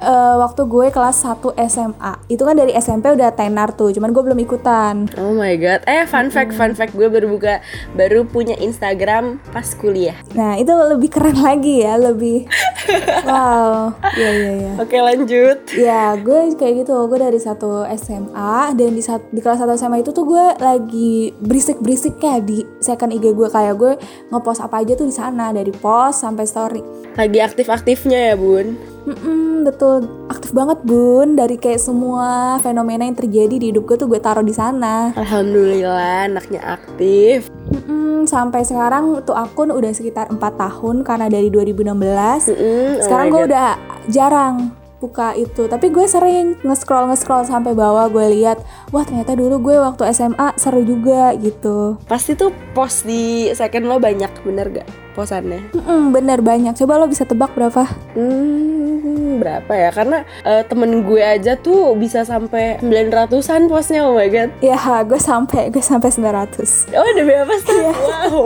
eh, 0.00 0.34
waktu 0.36 0.64
gue 0.64 0.86
kelas 0.88 1.22
1 1.22 1.38
SMA. 1.66 2.12
Itu 2.26 2.42
kan 2.42 2.56
dari 2.56 2.72
SMP 2.72 3.08
udah 3.08 3.30
tenar 3.30 3.72
tuh, 3.72 3.92
cuman 3.92 4.10
gue 4.10 4.22
belum 4.22 4.40
ikutan. 4.40 5.06
oh 5.16 5.32
my 5.32 5.54
god 5.54 5.80
eh 5.84 6.04
fun 6.04 6.28
fact 6.28 6.52
fun 6.52 6.72
fact 6.72 6.92
gue 6.92 7.06
baru 7.06 7.28
buka 7.28 7.60
baru 7.92 8.24
punya 8.24 8.56
Instagram 8.56 9.38
pas 9.50 9.66
kuliah 9.74 10.16
Nah, 10.32 10.56
itu 10.56 10.70
lebih 10.70 11.08
keren 11.08 11.36
lagi 11.36 11.82
ya, 11.82 11.94
lebih 11.94 12.48
wow. 13.28 13.92
Iya 14.14 14.30
iya 14.30 14.50
iya. 14.56 14.72
oke 14.76 14.96
lanjut 14.96 15.58
Ya, 15.72 16.16
gue 16.16 16.54
kayak 16.54 16.84
gitu. 16.84 16.94
Gue 17.06 17.18
dari 17.18 17.38
satu 17.38 17.84
SMA 17.96 18.74
dan 18.74 18.90
di 18.90 19.02
saat 19.02 19.22
di 19.28 19.38
kelas 19.38 19.60
1 19.60 19.76
SMA 19.76 20.00
itu 20.00 20.10
tuh 20.10 20.24
gue 20.24 20.46
lagi 20.58 21.30
berisik-berisiknya 21.36 22.40
di 22.40 22.62
second 22.78 23.10
IG 23.10 23.32
gue 23.32 23.48
kayak 23.48 23.74
gue 23.76 23.92
ngepost 24.28 24.60
apa 24.60 24.80
aja 24.80 24.94
tuh 24.94 25.04
di 25.04 25.14
sana 25.14 25.50
dari 25.50 25.70
post 25.70 26.22
sampai 26.22 26.44
story. 26.44 26.82
lagi 27.10 27.38
aktif-aktifnya 27.38 28.32
ya 28.32 28.34
bun 28.34 28.78
Mm-mm, 29.08 29.64
betul 29.64 30.04
aktif 30.28 30.52
banget 30.52 30.78
bun 30.84 31.32
dari 31.34 31.56
kayak 31.56 31.80
semua 31.80 32.56
fenomena 32.60 33.08
yang 33.08 33.16
terjadi 33.16 33.56
di 33.56 33.66
hidup 33.72 33.88
gue 33.88 33.96
tuh 33.96 34.08
gue 34.08 34.20
taruh 34.20 34.44
di 34.44 34.52
sana. 34.52 35.16
Alhamdulillah 35.16 36.28
anaknya 36.28 36.60
aktif 36.76 37.48
Mm-mm, 37.70 38.28
sampai 38.28 38.66
sekarang 38.66 39.24
tuh 39.24 39.32
akun 39.32 39.72
udah 39.72 39.92
sekitar 39.94 40.28
4 40.28 40.36
tahun 40.36 41.06
karena 41.06 41.32
dari 41.32 41.48
2016. 41.48 41.86
Mm-mm, 41.86 43.00
oh 43.00 43.02
Sekarang 43.04 43.26
my 43.28 43.32
gue 43.32 43.42
udah 43.48 43.68
jarang 44.12 44.54
buka 45.00 45.32
itu, 45.32 45.64
tapi 45.64 45.88
gue 45.88 46.04
sering 46.04 46.60
nge-scroll 46.60 47.08
nge-scroll 47.08 47.48
sampai 47.48 47.72
bawah 47.72 48.04
gue 48.12 48.36
lihat, 48.36 48.60
wah 48.92 49.00
ternyata 49.00 49.32
dulu 49.32 49.72
gue 49.72 49.80
waktu 49.80 50.12
SMA 50.12 50.52
seru 50.60 50.84
juga 50.84 51.32
gitu. 51.40 51.96
pasti 52.04 52.36
tuh 52.36 52.52
post 52.76 53.08
di 53.08 53.48
second 53.56 53.88
lo 53.88 53.96
banyak 53.96 54.28
bener 54.44 54.68
gak 54.68 54.88
posannya 55.12 55.72
Mm-mm, 55.74 56.14
bener 56.14 56.40
banyak. 56.40 56.74
Coba 56.76 56.98
lo 56.98 57.06
bisa 57.06 57.24
tebak 57.24 57.52
berapa? 57.52 57.86
Hmm, 58.14 59.40
berapa 59.40 59.72
ya? 59.72 59.90
Karena 59.90 60.22
eh, 60.44 60.62
temen 60.66 61.02
gue 61.04 61.22
aja 61.22 61.56
tuh 61.56 61.94
bisa 61.96 62.22
sampai 62.22 62.78
900-an 62.82 63.68
postnya, 63.68 64.06
oh 64.06 64.14
my 64.16 64.28
god. 64.28 64.50
Ya, 64.60 64.76
gue 65.02 65.20
sampai 65.20 65.70
gue 65.72 65.82
sampai 65.82 66.10
900. 66.12 66.92
Oh, 66.94 67.04
udah 67.04 67.24
berapa 67.24 67.54
sih? 67.60 67.80
Wow. 67.80 68.38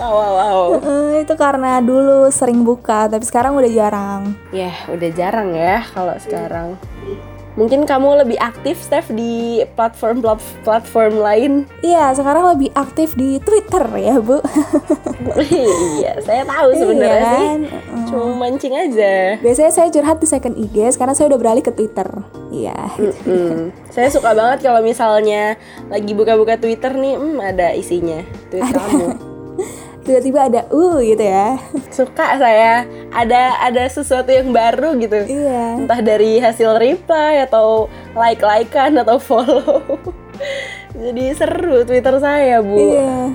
Wow, 0.00 0.12
wow, 0.16 0.32
wow. 0.34 0.60
Eh, 0.80 1.22
itu 1.22 1.34
karena 1.36 1.78
dulu 1.78 2.32
sering 2.32 2.64
buka, 2.64 3.06
tapi 3.06 3.22
sekarang 3.22 3.54
udah 3.54 3.70
jarang. 3.70 4.22
Ya, 4.50 4.72
udah 4.88 5.10
jarang 5.12 5.52
ya 5.52 5.84
kalau 5.92 6.16
sekarang. 6.18 6.74
Mungkin 7.52 7.84
kamu 7.84 8.24
lebih 8.24 8.40
aktif, 8.40 8.80
Steph, 8.80 9.12
di 9.12 9.60
platform-platform 9.76 11.20
lain. 11.20 11.52
Iya, 11.84 12.16
sekarang 12.16 12.48
lebih 12.56 12.72
aktif 12.72 13.12
di 13.12 13.36
Twitter 13.44 13.84
ya, 13.92 14.16
Bu. 14.16 14.40
iya, 16.00 16.16
saya 16.24 16.48
tahu 16.48 16.68
sebenarnya 16.72 17.12
Iya 17.12 17.28
sih. 17.28 17.44
kan? 17.44 17.60
Cuma 18.08 18.26
mancing 18.40 18.72
aja. 18.72 19.36
Biasanya 19.44 19.72
saya 19.72 19.88
curhat 19.92 20.16
di 20.16 20.28
second 20.28 20.56
IG, 20.56 20.96
sekarang 20.96 21.12
saya 21.12 21.28
udah 21.28 21.40
beralih 21.40 21.60
ke 21.60 21.76
Twitter. 21.76 22.08
Iya. 22.48 22.76
Hmm, 23.24 23.68
saya 23.92 24.08
suka 24.08 24.32
banget 24.32 24.64
kalau 24.64 24.80
misalnya 24.80 25.60
lagi 25.92 26.12
buka-buka 26.16 26.56
Twitter 26.56 26.96
nih, 26.96 27.20
hmm, 27.20 27.36
ada 27.36 27.76
isinya. 27.76 28.24
Tweet 28.48 28.64
kamu. 28.64 29.06
Tiba-tiba 30.02 30.50
ada 30.50 30.60
uh 30.68 30.98
gitu 30.98 31.22
ya. 31.22 31.56
suka 31.96 32.36
saya 32.36 32.82
ada 33.10 33.56
ada 33.60 33.82
sesuatu 33.86 34.28
yang 34.28 34.50
baru 34.50 34.96
gitu 34.96 35.14
iya. 35.24 35.76
entah 35.76 36.00
dari 36.00 36.36
hasil 36.36 36.74
reply 36.74 37.44
atau 37.44 37.86
like 38.12 38.40
likean 38.40 38.96
atau 38.96 39.20
follow 39.20 39.84
jadi 40.96 41.24
seru 41.32 41.84
twitter 41.84 42.16
saya 42.16 42.58
bu 42.58 42.76
Iya. 42.92 43.32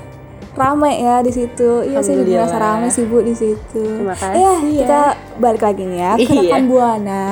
rame 0.57 0.89
ya 0.97 1.21
di 1.21 1.29
situ. 1.29 1.85
Iya 1.85 2.01
sih 2.01 2.17
Alhamdulillah. 2.17 2.49
merasa 2.49 2.57
rame 2.57 2.87
sih 2.89 3.05
Bu 3.05 3.21
di 3.21 3.29
situ. 3.31 3.77
Terima 3.77 4.17
kasih 4.17 4.33
Iya, 4.33 4.53
ya. 4.57 4.71
kita 4.73 5.01
balik 5.37 5.61
lagi 5.61 5.83
nih 5.85 5.99
ya 6.01 6.11
ke 6.17 6.25
Iya. 6.25 6.41
rekan 6.41 6.63
Buana. 6.65 7.25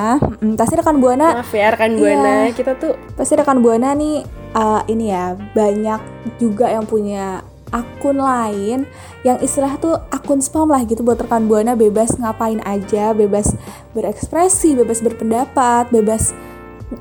Pasti 0.54 0.74
rekan 0.77 0.98
Buana 1.01 1.27
Maaf 1.34 1.50
ya 1.50 1.68
rekan 1.74 1.92
Buana, 1.98 2.34
Iya. 2.46 2.54
kita 2.54 2.72
tuh 2.77 2.94
pasti 3.18 3.34
rekan 3.34 3.65
Buana 3.65 3.98
nih 3.98 4.22
uh, 4.54 4.86
ini 4.86 5.10
ya 5.10 5.34
banyak 5.51 6.01
juga 6.38 6.70
yang 6.70 6.86
punya 6.86 7.42
akun 7.74 8.22
lain 8.22 8.86
yang 9.25 9.41
istilah 9.41 9.77
tuh 9.81 9.98
akun 10.13 10.41
spam 10.41 10.69
lah 10.69 10.86
gitu 10.86 11.01
buat 11.01 11.17
rekan 11.17 11.50
Buana 11.50 11.74
bebas 11.74 12.13
ngapain 12.17 12.62
aja, 12.65 13.13
bebas 13.15 13.57
berekspresi, 13.98 14.77
bebas 14.77 15.01
berpendapat, 15.01 15.89
bebas 15.89 16.36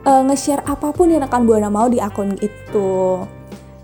uh, 0.09 0.23
nge-share 0.25 0.64
apa 0.64 0.92
pun 0.94 1.12
yang 1.12 1.25
rekan 1.25 1.44
Buana 1.44 1.68
mau 1.68 1.88
di 1.92 2.00
akun 2.00 2.37
itu. 2.40 3.21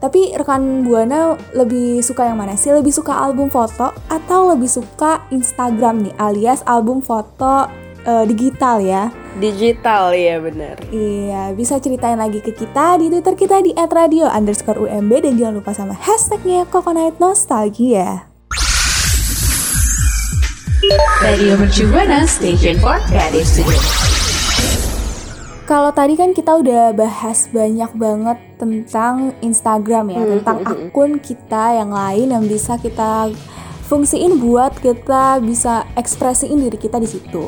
Tapi 0.00 0.32
rekan 0.32 0.88
Buana 0.88 1.36
lebih 1.52 2.00
suka 2.00 2.24
yang 2.24 2.40
mana 2.40 2.56
sih? 2.56 2.72
Lebih 2.72 2.88
suka 2.88 3.12
album 3.12 3.52
foto 3.52 3.92
atau 4.08 4.56
lebih 4.56 4.68
suka 4.68 5.28
Instagram 5.28 6.08
nih 6.08 6.14
alias 6.16 6.64
album 6.64 7.04
foto 7.04 7.68
uh, 8.08 8.24
digital 8.24 8.80
ya? 8.80 9.12
Digital 9.38 10.10
ya 10.10 10.42
benar. 10.42 10.80
Iya, 10.90 11.54
bisa 11.54 11.78
ceritain 11.78 12.18
lagi 12.18 12.42
ke 12.42 12.50
kita 12.50 12.98
di 12.98 13.06
Twitter 13.12 13.34
kita 13.38 13.62
di 13.62 13.70
@radio 13.76 14.26
underscore 14.26 14.82
UMB 14.82 15.12
dan 15.22 15.38
jangan 15.38 15.54
lupa 15.62 15.70
sama 15.70 15.94
hashtagnya 15.94 16.66
Coconut 16.66 17.22
Nostalgia. 17.22 18.26
Radio 21.20 21.60
Mercu 21.60 21.86
Buana 21.92 22.24
Station 22.24 22.80
for 22.80 22.96
Creative 23.06 23.46
Studio. 23.46 23.78
Kalau 25.70 25.94
tadi 25.94 26.18
kan 26.18 26.34
kita 26.34 26.50
udah 26.58 26.90
bahas 26.96 27.46
banyak 27.54 27.94
banget 27.94 28.38
tentang 28.58 29.30
Instagram 29.38 30.10
ya, 30.10 30.22
tentang 30.26 30.66
akun 30.66 31.22
kita 31.22 31.78
yang 31.78 31.94
lain 31.94 32.34
yang 32.34 32.42
bisa 32.50 32.74
kita 32.74 33.30
fungsiin 33.86 34.42
buat 34.42 34.74
kita 34.82 35.38
bisa 35.38 35.86
ekspresiin 35.94 36.58
diri 36.58 36.74
kita 36.74 36.98
di 36.98 37.06
situ. 37.06 37.46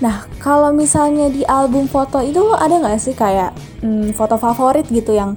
Nah, 0.00 0.24
kalau 0.40 0.72
misalnya 0.72 1.28
di 1.28 1.44
album 1.44 1.84
foto 1.84 2.24
itu 2.24 2.40
lo 2.40 2.56
ada 2.56 2.80
nggak 2.80 2.96
sih 2.96 3.12
kayak 3.12 3.52
hmm, 3.84 4.16
foto 4.16 4.40
favorit 4.40 4.88
gitu 4.88 5.12
yang 5.12 5.36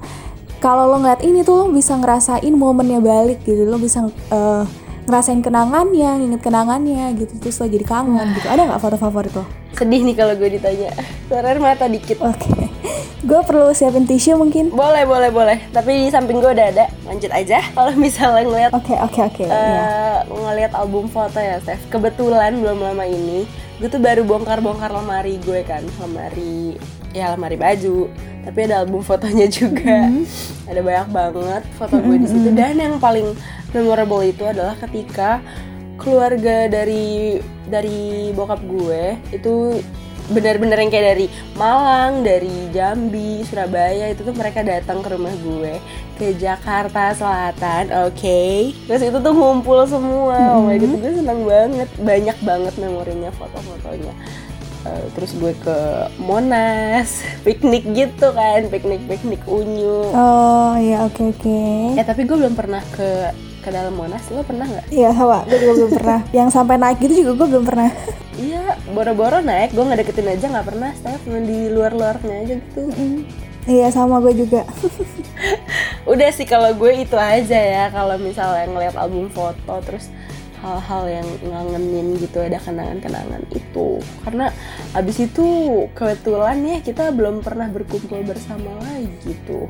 kalau 0.64 0.88
lo 0.88 1.04
ngeliat 1.04 1.20
ini 1.20 1.44
tuh 1.44 1.60
lo 1.60 1.66
bisa 1.68 2.00
ngerasain 2.00 2.56
momennya 2.56 3.04
balik 3.04 3.44
gitu, 3.44 3.68
lo 3.68 3.76
bisa 3.76 4.08
eh, 4.08 4.64
ngerasain 5.04 5.44
kenangannya, 5.44 6.24
nginget 6.24 6.40
kenangannya 6.40 7.12
gitu, 7.20 7.36
terus 7.44 7.60
lo 7.60 7.68
jadi 7.68 7.84
kangen 7.84 8.32
gitu. 8.40 8.48
Ada 8.48 8.72
nggak 8.72 8.80
foto 8.80 8.96
favorit 8.96 9.36
lo? 9.36 9.44
Sedih 9.76 10.00
nih 10.08 10.16
kalau 10.16 10.34
gue 10.40 10.50
ditanya. 10.56 10.96
Air 11.28 11.60
mata 11.60 11.92
dikit. 11.92 12.24
Oke, 12.24 12.72
gue 13.30 13.40
perlu 13.44 13.76
siapin 13.76 14.08
tisu 14.08 14.40
mungkin. 14.40 14.72
Boleh, 14.72 15.04
boleh, 15.04 15.28
boleh. 15.34 15.58
Tapi 15.76 16.08
di 16.08 16.08
samping 16.08 16.40
gue 16.40 16.52
udah 16.56 16.68
ada. 16.72 16.86
Lanjut 17.04 17.28
aja. 17.36 17.60
Kalau 17.76 17.92
misalnya 18.00 18.48
ngeliat 18.48 18.72
Oke, 18.72 18.96
oke, 18.96 19.20
oke. 19.20 19.44
iya. 19.44 20.24
eh 20.24 20.32
ngeliat 20.32 20.72
album 20.78 21.12
foto 21.12 21.42
ya, 21.44 21.60
Steph. 21.60 21.84
Kebetulan 21.92 22.64
belum 22.64 22.80
lama 22.80 23.04
ini, 23.04 23.44
gue 23.84 23.92
tuh 23.92 24.00
baru 24.00 24.24
bongkar-bongkar 24.24 24.96
lemari 24.96 25.36
gue 25.44 25.60
kan, 25.68 25.84
lemari 26.00 26.80
ya 27.12 27.36
lemari 27.36 27.60
baju. 27.60 28.08
Tapi 28.48 28.60
ada 28.64 28.88
album 28.88 29.04
fotonya 29.04 29.44
juga. 29.52 30.08
Ada 30.72 30.80
banyak 30.80 31.10
banget 31.12 31.64
foto 31.76 32.00
gue 32.00 32.16
di 32.16 32.28
situ. 32.32 32.48
Dan 32.56 32.80
yang 32.80 32.96
paling 32.96 33.36
memorable 33.76 34.24
itu 34.24 34.48
adalah 34.48 34.80
ketika 34.80 35.44
keluarga 36.00 36.72
dari 36.72 37.44
dari 37.68 38.32
bokap 38.32 38.64
gue 38.64 39.20
itu 39.36 39.84
benar-benar 40.32 40.80
yang 40.80 40.92
kayak 40.92 41.08
dari 41.16 41.28
Malang, 41.60 42.24
dari 42.24 42.72
Jambi, 42.72 43.44
Surabaya 43.44 44.12
itu 44.12 44.24
tuh 44.24 44.36
mereka 44.36 44.64
datang 44.64 45.04
ke 45.04 45.10
rumah 45.12 45.34
gue 45.36 45.82
ke 46.16 46.38
Jakarta 46.38 47.12
Selatan, 47.18 47.90
oke. 48.08 48.42
Terus 48.88 49.02
itu 49.04 49.18
tuh 49.18 49.34
ngumpul 49.34 49.84
semua, 49.90 50.56
oh 50.56 50.70
my 50.70 50.78
god, 50.78 50.96
gue 51.02 51.14
seneng 51.20 51.42
banget, 51.44 51.90
banyak 52.00 52.38
banget 52.46 52.74
memorinya 52.80 53.30
foto-fotonya. 53.36 54.14
Eh, 54.84 55.06
terus 55.16 55.32
gue 55.40 55.56
ke 55.64 55.78
Monas, 56.20 57.24
piknik 57.48 57.88
gitu 57.96 58.36
kan, 58.36 58.68
piknik-piknik 58.68 59.40
unyu. 59.48 60.12
Oh, 60.12 60.76
iya, 60.76 61.08
oke, 61.08 61.32
oke. 61.32 61.60
Eh 61.96 62.04
tapi 62.04 62.28
gue 62.28 62.36
belum 62.36 62.52
pernah 62.52 62.84
ke 62.92 63.32
ke 63.64 63.72
dalam 63.72 63.96
Monas, 63.96 64.28
lo 64.28 64.44
pernah 64.44 64.68
nggak? 64.68 64.92
Iya, 64.92 65.16
sama. 65.16 65.48
Gue 65.48 65.56
juga 65.64 65.74
belum 65.80 65.92
pernah. 65.96 66.20
Yang 66.36 66.50
sampai 66.52 66.76
naik 66.76 67.00
gitu 67.00 67.14
juga 67.24 67.32
gue 67.40 67.48
belum 67.56 67.64
pernah. 67.64 67.90
Iya, 68.36 68.64
boro-boro 68.92 69.40
naik, 69.40 69.72
gue 69.72 69.84
nggak 69.88 70.00
deketin 70.04 70.28
aja 70.36 70.46
nggak 70.52 70.68
pernah, 70.68 70.92
Steph, 71.00 71.24
cuma 71.24 71.40
di 71.40 71.72
luar-luarnya 71.72 72.36
aja 72.44 72.54
gitu. 72.60 72.82
Iya, 73.64 73.88
sama 73.96 74.20
gue 74.20 74.36
juga. 74.36 74.68
Udah 76.12 76.28
sih 76.36 76.44
kalau 76.44 76.76
gue 76.76 77.08
itu 77.08 77.16
aja 77.16 77.56
ya, 77.56 77.88
kalau 77.88 78.20
misalnya 78.20 78.68
ngeliat 78.68 79.00
album 79.00 79.32
foto 79.32 79.80
terus 79.88 80.12
hal-hal 80.64 81.04
yang 81.12 81.28
ngangenin 81.44 82.16
gitu 82.24 82.40
ada 82.40 82.56
kenangan-kenangan 82.64 83.44
itu. 83.52 84.00
Karena 84.24 84.48
abis 84.96 85.28
itu 85.28 85.48
kebetulan 85.92 86.64
ya 86.64 86.78
kita 86.80 87.12
belum 87.12 87.44
pernah 87.44 87.68
berkumpul 87.68 88.24
bersama 88.24 88.72
lagi 88.80 89.36
tuh 89.44 89.68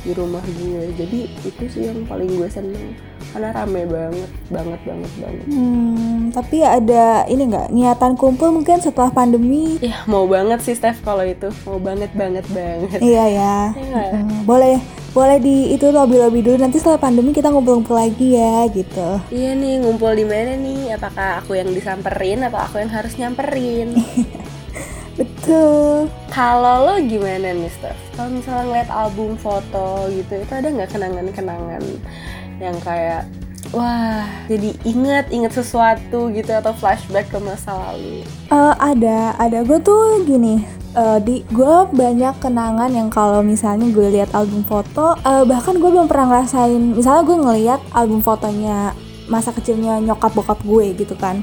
di 0.00 0.12
rumah 0.12 0.40
gue 0.40 0.84
jadi 0.94 1.18
itu 1.40 1.64
sih 1.66 1.82
yang 1.84 2.04
paling 2.04 2.28
gue 2.30 2.48
seneng 2.48 2.96
karena 3.30 3.52
rame 3.52 3.84
banget 3.84 4.30
banget 4.48 4.80
banget 4.82 5.12
banget 5.16 5.44
Hmm, 5.46 6.32
tapi 6.32 6.58
ada 6.60 7.22
ini 7.26 7.42
nggak 7.46 7.68
niatan 7.70 8.14
kumpul 8.14 8.50
mungkin 8.50 8.78
setelah 8.78 9.08
pandemi? 9.08 9.76
ya 9.78 10.02
mau 10.04 10.24
banget 10.24 10.60
sih 10.60 10.72
Steph 10.72 11.00
kalau 11.00 11.22
itu 11.22 11.46
mau 11.62 11.76
banget 11.76 12.10
banget 12.12 12.42
banget 12.48 12.98
Iya 12.98 13.24
ya. 13.28 13.56
Iya. 13.72 14.02
Hmm, 14.16 14.42
boleh, 14.42 14.80
boleh 15.10 15.38
di 15.38 15.70
itu 15.70 15.86
lobby-lobby 15.88 16.40
dulu. 16.40 16.56
Nanti 16.58 16.78
setelah 16.78 16.98
pandemi 16.98 17.30
kita 17.30 17.48
ngumpul-ngumpul 17.48 17.94
lagi 17.94 18.34
ya, 18.34 18.66
gitu. 18.68 19.20
Iya 19.28 19.54
nih 19.54 19.78
ngumpul 19.80 20.10
di 20.12 20.24
mana 20.24 20.54
nih? 20.54 20.94
Apakah 20.94 21.38
aku 21.38 21.54
yang 21.54 21.70
disamperin 21.70 22.42
atau 22.42 22.58
aku 22.58 22.78
yang 22.78 22.90
harus 22.90 23.14
nyamperin? 23.14 23.94
Betul. 25.50 26.06
Kalau 26.30 26.86
lo 26.86 26.94
gimana 27.10 27.50
nih 27.50 27.66
Steph? 27.74 27.98
Kalau 28.14 28.30
misalnya 28.30 28.70
ngeliat 28.70 28.90
album 28.94 29.34
foto 29.34 30.06
gitu, 30.14 30.38
itu 30.38 30.52
ada 30.54 30.70
nggak 30.70 30.94
kenangan-kenangan 30.94 31.82
yang 32.62 32.78
kayak 32.86 33.26
wah 33.74 34.30
jadi 34.46 34.70
inget 34.86 35.26
inget 35.34 35.50
sesuatu 35.50 36.30
gitu 36.30 36.54
atau 36.54 36.70
flashback 36.70 37.34
ke 37.34 37.42
masa 37.42 37.74
lalu? 37.74 38.22
Eh, 38.46 38.74
ada, 38.78 39.34
ada. 39.42 39.66
Gue 39.66 39.82
tuh 39.82 40.22
gini, 40.22 40.62
eh, 40.94 41.18
di 41.18 41.42
gue 41.50 41.76
banyak 41.98 42.38
kenangan 42.38 42.94
yang 42.94 43.10
kalau 43.10 43.42
misalnya 43.42 43.90
gue 43.90 44.06
lihat 44.06 44.30
album 44.30 44.62
foto, 44.62 45.18
eh, 45.18 45.42
bahkan 45.50 45.82
gue 45.82 45.90
belum 45.90 46.06
pernah 46.06 46.30
ngerasain. 46.30 46.94
Misalnya 46.94 47.26
gue 47.26 47.38
ngelihat 47.42 47.80
album 47.90 48.22
fotonya 48.22 48.94
masa 49.26 49.50
kecilnya 49.50 49.98
nyokap 49.98 50.30
bokap 50.30 50.62
gue 50.62 50.94
gitu 50.94 51.18
kan. 51.18 51.42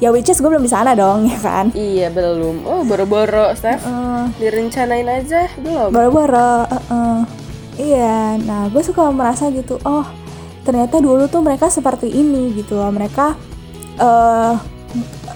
Ya 0.00 0.08
which 0.08 0.32
is 0.32 0.40
gue 0.40 0.48
belum 0.48 0.64
di 0.64 0.72
sana 0.72 0.96
dong 0.96 1.24
ya 1.32 1.38
kan. 1.38 1.68
Iya 1.76 2.08
belum. 2.08 2.64
Oh 2.64 2.82
boro-boro 2.88 3.52
Steph. 3.52 3.84
Eh, 3.84 4.24
Direncanain 4.40 5.04
aja 5.04 5.44
belum? 5.60 5.92
Boro-boro, 5.92 6.64
eh, 6.64 6.82
eh. 6.88 7.18
iya. 7.76 8.40
Nah, 8.40 8.72
gue 8.72 8.80
suka 8.80 9.12
merasa 9.12 9.52
gitu. 9.52 9.76
Oh, 9.84 10.08
ternyata 10.64 11.04
dulu 11.04 11.28
tuh 11.28 11.44
mereka 11.44 11.68
seperti 11.68 12.08
ini 12.08 12.56
gitu 12.56 12.80
loh. 12.80 12.88
Mereka 12.88 13.36
eh 14.00 14.54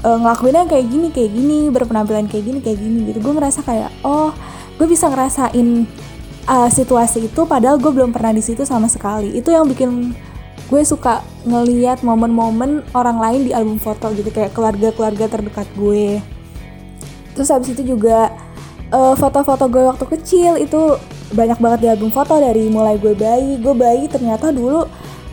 eh, 0.05 0.19
ngelakuinnya 0.21 0.65
kayak 0.65 0.87
gini, 0.89 1.09
kayak 1.13 1.31
gini, 1.33 1.59
berpenampilan 1.69 2.25
kayak 2.29 2.45
gini, 2.49 2.59
kayak 2.65 2.79
gini 2.81 2.99
gitu. 3.13 3.19
Gue 3.21 3.35
merasa 3.37 3.61
kayak, 3.61 3.93
oh, 4.01 4.33
gue 4.81 4.89
bisa 4.89 5.13
ngerasain 5.13 5.85
eh, 6.49 6.71
situasi 6.73 7.29
itu, 7.29 7.45
padahal 7.45 7.77
gue 7.77 7.93
belum 7.93 8.17
pernah 8.17 8.33
di 8.33 8.41
situ 8.41 8.65
sama 8.65 8.89
sekali. 8.89 9.33
Itu 9.37 9.53
yang 9.53 9.69
bikin 9.69 10.17
gue 10.69 10.83
suka 10.83 11.21
ngeliat 11.45 12.01
momen-momen 12.01 12.85
orang 12.97 13.21
lain 13.21 13.41
di 13.49 13.53
album 13.53 13.77
foto 13.77 14.11
gitu 14.17 14.33
kayak 14.33 14.57
keluarga-keluarga 14.57 15.29
terdekat 15.29 15.69
gue. 15.77 16.21
Terus 17.37 17.49
habis 17.53 17.75
itu 17.75 17.83
juga 17.85 18.33
eh, 18.93 19.15
foto-foto 19.19 19.69
gue 19.69 19.85
waktu 19.85 20.05
kecil 20.19 20.57
itu 20.61 20.97
banyak 21.35 21.59
banget 21.59 21.79
di 21.83 21.89
album 21.91 22.11
foto 22.15 22.39
dari 22.39 22.71
mulai 22.71 23.01
gue 23.01 23.17
bayi 23.17 23.59
gue 23.59 23.75
bayi 23.75 24.07
ternyata 24.07 24.55
dulu 24.55 24.87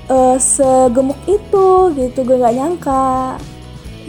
eh, 0.10 0.38
segemuk 0.42 1.20
itu 1.30 1.94
gitu 1.94 2.20
gue 2.26 2.38
nggak 2.42 2.56
nyangka 2.58 3.38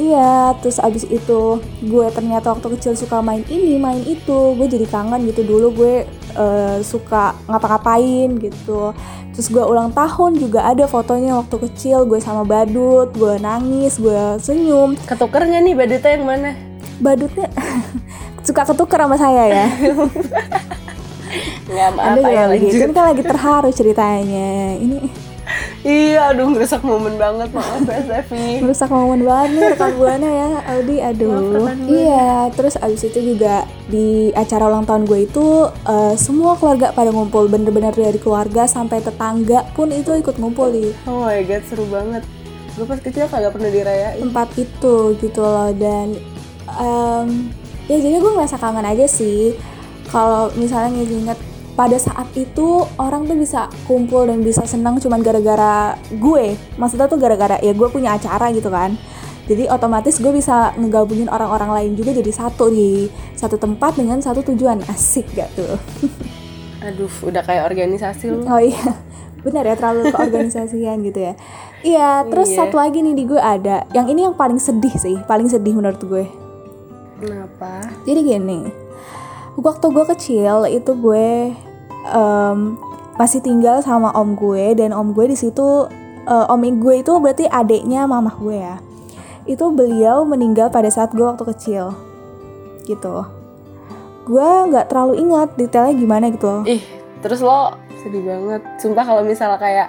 iya 0.00 0.56
terus 0.60 0.80
abis 0.80 1.04
itu 1.08 1.60
gue 1.84 2.06
ternyata 2.12 2.52
waktu 2.52 2.76
kecil 2.78 2.92
suka 2.96 3.20
main 3.20 3.44
ini 3.48 3.76
main 3.76 4.00
itu. 4.04 4.56
Gue 4.56 4.66
jadi 4.68 4.86
kangen 4.88 5.28
gitu. 5.28 5.44
Dulu 5.44 5.66
gue 5.72 5.94
eh, 6.36 6.78
suka 6.84 7.36
ngapa-ngapain 7.48 8.38
gitu. 8.40 8.92
Terus 9.32 9.48
gue 9.48 9.64
ulang 9.64 9.92
tahun 9.96 10.36
juga 10.36 10.68
ada 10.68 10.84
fotonya 10.84 11.40
waktu 11.40 11.56
kecil. 11.68 12.04
Gue 12.04 12.20
sama 12.20 12.44
badut 12.44 13.12
gue 13.16 13.36
nangis 13.40 13.96
gue 14.00 14.36
senyum. 14.40 14.96
Ketukernya 15.08 15.60
nih 15.64 15.74
badutnya 15.76 16.12
yang 16.14 16.26
mana? 16.28 16.52
badutnya 17.02 17.50
suka 18.46 18.62
ketuker 18.62 19.00
sama 19.02 19.16
saya 19.18 19.44
ya. 19.50 19.66
Nggak 21.72 21.86
Anda 21.88 21.98
apa-apa 21.98 22.18
juga 22.20 22.30
ya 22.30 22.44
lagi. 22.46 22.66
kan 22.76 22.90
kan 22.92 23.04
lagi 23.10 23.22
terharu 23.24 23.70
ceritanya. 23.72 24.50
Ini 24.76 24.98
iya 25.82 26.30
aduh 26.30 26.46
ngerusak 26.46 26.86
momen 26.86 27.18
banget 27.18 27.50
maaf 27.50 27.82
ya 27.82 28.22
Stevi 28.22 28.62
Merusak 28.62 28.86
momen 28.86 29.26
banget 29.26 29.48
nih 29.50 29.62
rekan 29.74 29.92
buana 29.98 30.28
ya 30.30 30.48
Audi 30.78 30.96
aduh. 31.02 31.66
Iya 31.90 32.54
terus 32.54 32.78
abis 32.78 33.02
itu 33.10 33.34
juga 33.34 33.66
di 33.90 34.30
acara 34.30 34.70
ulang 34.70 34.86
tahun 34.86 35.10
gue 35.10 35.26
itu 35.26 35.46
eh, 35.86 36.14
semua 36.14 36.54
keluarga 36.54 36.94
pada 36.94 37.10
ngumpul 37.10 37.50
bener-bener 37.50 37.90
dari 37.90 38.18
keluarga 38.22 38.70
sampai 38.70 39.02
tetangga 39.02 39.66
pun 39.74 39.90
itu 39.90 40.14
ikut 40.14 40.38
ngumpul 40.38 40.70
di. 40.70 40.94
Oh 41.10 41.26
my 41.26 41.42
god 41.42 41.62
seru 41.66 41.82
banget. 41.90 42.22
Gue 42.78 42.86
pas 42.86 43.02
kecil 43.02 43.26
kagak 43.26 43.52
pernah 43.52 43.68
dirayain. 43.68 44.22
Tempat 44.22 44.48
itu 44.56 44.94
gitu 45.18 45.42
loh 45.42 45.74
dan 45.74 46.14
em, 46.78 47.50
ya 47.90 47.98
jadi 47.98 48.16
gue 48.22 48.32
ngerasa 48.38 48.56
kangen 48.56 48.86
aja 48.86 49.10
sih. 49.10 49.58
Kalau 50.08 50.52
misalnya 50.54 50.94
nginget 50.94 51.51
pada 51.72 51.96
saat 51.96 52.28
itu 52.36 52.84
orang 52.96 53.24
tuh 53.24 53.34
bisa 53.34 53.66
kumpul 53.84 54.28
dan 54.28 54.44
bisa 54.44 54.62
senang 54.64 55.00
cuman 55.00 55.20
gara-gara 55.20 55.96
gue. 56.12 56.52
Maksudnya 56.76 57.08
tuh 57.08 57.16
gara-gara 57.16 57.56
ya 57.58 57.72
gue 57.72 57.88
punya 57.88 58.12
acara 58.12 58.52
gitu 58.52 58.68
kan. 58.68 58.92
Jadi 59.42 59.66
otomatis 59.66 60.16
gue 60.16 60.30
bisa 60.30 60.70
ngegabungin 60.76 61.26
orang-orang 61.26 61.70
lain 61.72 61.90
juga 61.96 62.12
jadi 62.12 62.30
satu 62.30 62.70
di 62.70 63.08
satu 63.34 63.56
tempat 63.56 63.96
dengan 63.96 64.20
satu 64.20 64.44
tujuan. 64.52 64.84
Asik 64.86 65.26
gak 65.32 65.50
tuh? 65.56 65.74
Aduh 66.86 67.10
udah 67.24 67.42
kayak 67.42 67.66
organisasi 67.66 68.30
lu. 68.30 68.44
Oh 68.44 68.60
iya 68.60 69.00
benar 69.46 69.66
ya 69.66 69.74
terlalu 69.74 70.12
keorganisasian 70.12 71.02
gitu 71.02 71.18
ya. 71.18 71.34
Iya 71.82 72.10
terus 72.28 72.52
Iya. 72.52 72.58
satu 72.62 72.78
lagi 72.78 73.02
nih 73.02 73.16
di 73.16 73.24
gue 73.24 73.40
ada. 73.40 73.82
Yang 73.90 74.06
ini 74.14 74.20
yang 74.28 74.36
paling 74.36 74.60
sedih 74.60 74.94
sih 74.94 75.16
paling 75.26 75.48
sedih 75.48 75.74
menurut 75.74 75.98
gue. 75.98 76.24
Kenapa? 77.18 77.86
Jadi 78.02 78.20
gini, 78.20 78.60
waktu 79.58 79.86
gue 79.92 80.04
kecil 80.16 80.64
itu 80.68 80.92
gue 80.96 81.52
em, 82.08 82.58
masih 83.20 83.44
tinggal 83.44 83.84
sama 83.84 84.12
om 84.16 84.32
gue 84.32 84.72
dan 84.78 84.96
om 84.96 85.12
gue 85.12 85.28
di 85.28 85.36
situ 85.36 85.88
eh, 86.24 86.46
om 86.52 86.62
gue 86.62 86.94
itu 87.00 87.12
berarti 87.20 87.44
adiknya 87.48 88.08
mamah 88.08 88.36
gue 88.40 88.56
ya. 88.56 88.76
Itu 89.44 89.74
beliau 89.74 90.22
meninggal 90.22 90.70
pada 90.70 90.86
saat 90.86 91.10
gue 91.10 91.26
waktu 91.26 91.42
kecil, 91.42 91.98
gitu. 92.86 93.26
Gue 94.22 94.48
nggak 94.70 94.86
terlalu 94.86 95.18
ingat 95.18 95.58
detailnya 95.58 95.94
gimana 95.98 96.30
gitu. 96.30 96.46
loh. 96.46 96.62
ih 96.62 97.02
terus 97.22 97.38
lo 97.38 97.78
sedih 98.02 98.26
banget 98.26 98.62
sumpah 98.82 99.06
kalau 99.06 99.22
misalnya 99.22 99.58
kayak 99.62 99.88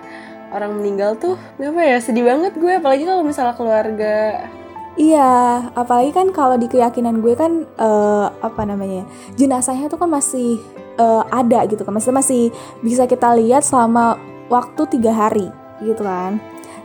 orang 0.53 0.77
meninggal 0.77 1.17
tuh 1.17 1.33
apa 1.57 1.81
ya 1.81 1.97
sedih 1.97 2.29
banget 2.29 2.53
gue 2.53 2.77
apalagi 2.77 3.09
kalau 3.09 3.25
misalnya 3.25 3.57
keluarga 3.57 4.45
Iya, 4.93 5.73
apalagi 5.73 6.13
kan 6.13 6.29
kalau 6.29 6.53
di 6.53 6.69
keyakinan 6.69 7.25
gue 7.25 7.33
kan 7.33 7.65
eh, 7.65 8.27
apa 8.29 8.61
namanya 8.61 9.09
jenazahnya 9.33 9.89
tuh 9.89 9.97
kan 9.97 10.05
masih 10.05 10.61
eh, 11.01 11.23
ada 11.33 11.65
gitu 11.65 11.81
kan, 11.81 11.97
maksudnya 11.97 12.21
masih 12.21 12.53
bisa 12.85 13.09
kita 13.09 13.33
lihat 13.33 13.65
selama 13.65 14.21
waktu 14.53 14.85
tiga 14.93 15.09
hari 15.09 15.49
gitu 15.81 16.05
kan. 16.05 16.37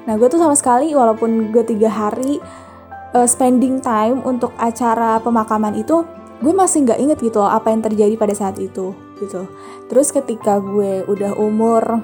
Nah 0.08 0.16
gue 0.16 0.24
tuh 0.24 0.40
sama 0.40 0.56
sekali 0.56 0.96
walaupun 0.96 1.52
gue 1.52 1.60
tiga 1.68 1.92
hari 1.92 2.40
eh, 3.12 3.28
spending 3.28 3.84
time 3.84 4.24
untuk 4.24 4.56
acara 4.56 5.20
pemakaman 5.20 5.76
itu, 5.76 6.00
gue 6.40 6.52
masih 6.56 6.88
nggak 6.88 7.00
inget 7.04 7.18
gitu 7.20 7.44
loh 7.44 7.52
apa 7.52 7.68
yang 7.68 7.84
terjadi 7.84 8.16
pada 8.16 8.32
saat 8.32 8.56
itu 8.56 8.96
gitu. 9.20 9.44
Terus 9.92 10.08
ketika 10.16 10.56
gue 10.64 11.04
udah 11.04 11.36
umur 11.36 12.00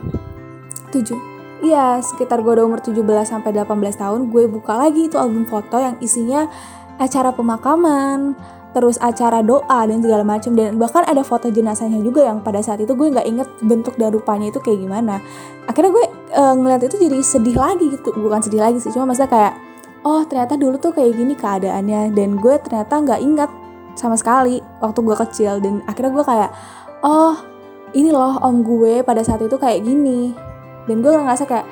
7 0.93 1.34
Iya, 1.65 1.97
sekitar 2.05 2.45
gue 2.45 2.61
udah 2.61 2.69
umur 2.69 2.85
17 2.85 3.01
sampai 3.25 3.57
18 3.57 3.97
tahun, 3.97 4.29
gue 4.29 4.45
buka 4.53 4.77
lagi 4.77 5.09
itu 5.09 5.17
album 5.17 5.49
foto 5.49 5.81
yang 5.81 5.97
isinya 6.05 6.45
acara 7.01 7.33
pemakaman, 7.33 8.37
terus 8.77 9.01
acara 9.01 9.41
doa 9.41 9.89
dan 9.89 10.05
segala 10.05 10.29
macam 10.29 10.53
dan 10.53 10.77
bahkan 10.77 11.09
ada 11.09 11.25
foto 11.25 11.49
jenazahnya 11.49 12.05
juga 12.05 12.29
yang 12.29 12.45
pada 12.45 12.61
saat 12.61 12.85
itu 12.85 12.93
gue 12.93 13.09
nggak 13.09 13.25
inget 13.25 13.49
bentuk 13.65 13.97
dan 13.97 14.13
rupanya 14.13 14.53
itu 14.53 14.61
kayak 14.61 14.77
gimana. 14.77 15.25
Akhirnya 15.65 15.91
gue 15.97 16.05
eh, 16.37 16.55
ngeliat 16.61 16.83
itu 16.85 17.01
jadi 17.01 17.19
sedih 17.25 17.57
lagi 17.57 17.87
gitu, 17.97 18.13
bukan 18.13 18.45
sedih 18.45 18.61
lagi 18.61 18.77
sih, 18.85 18.93
cuma 18.93 19.09
maksudnya 19.09 19.33
kayak 19.33 19.53
oh 20.05 20.21
ternyata 20.29 20.61
dulu 20.61 20.77
tuh 20.77 20.93
kayak 20.93 21.17
gini 21.17 21.33
keadaannya. 21.33 22.13
Dan 22.13 22.37
gue 22.45 22.61
ternyata 22.61 22.93
nggak 23.01 23.21
ingat 23.25 23.51
sama 23.97 24.21
sekali 24.21 24.61
waktu 24.85 25.01
gue 25.01 25.17
kecil. 25.17 25.65
Dan 25.65 25.81
akhirnya 25.89 26.13
gue 26.13 26.25
kayak 26.29 26.51
oh 27.01 27.41
ini 27.97 28.13
loh 28.13 28.37
om 28.45 28.61
gue 28.61 29.01
pada 29.01 29.25
saat 29.25 29.41
itu 29.41 29.57
kayak 29.57 29.81
gini 29.81 30.53
dan 30.85 30.97
gue 31.01 31.11
ngerasa 31.13 31.45
kayak 31.49 31.67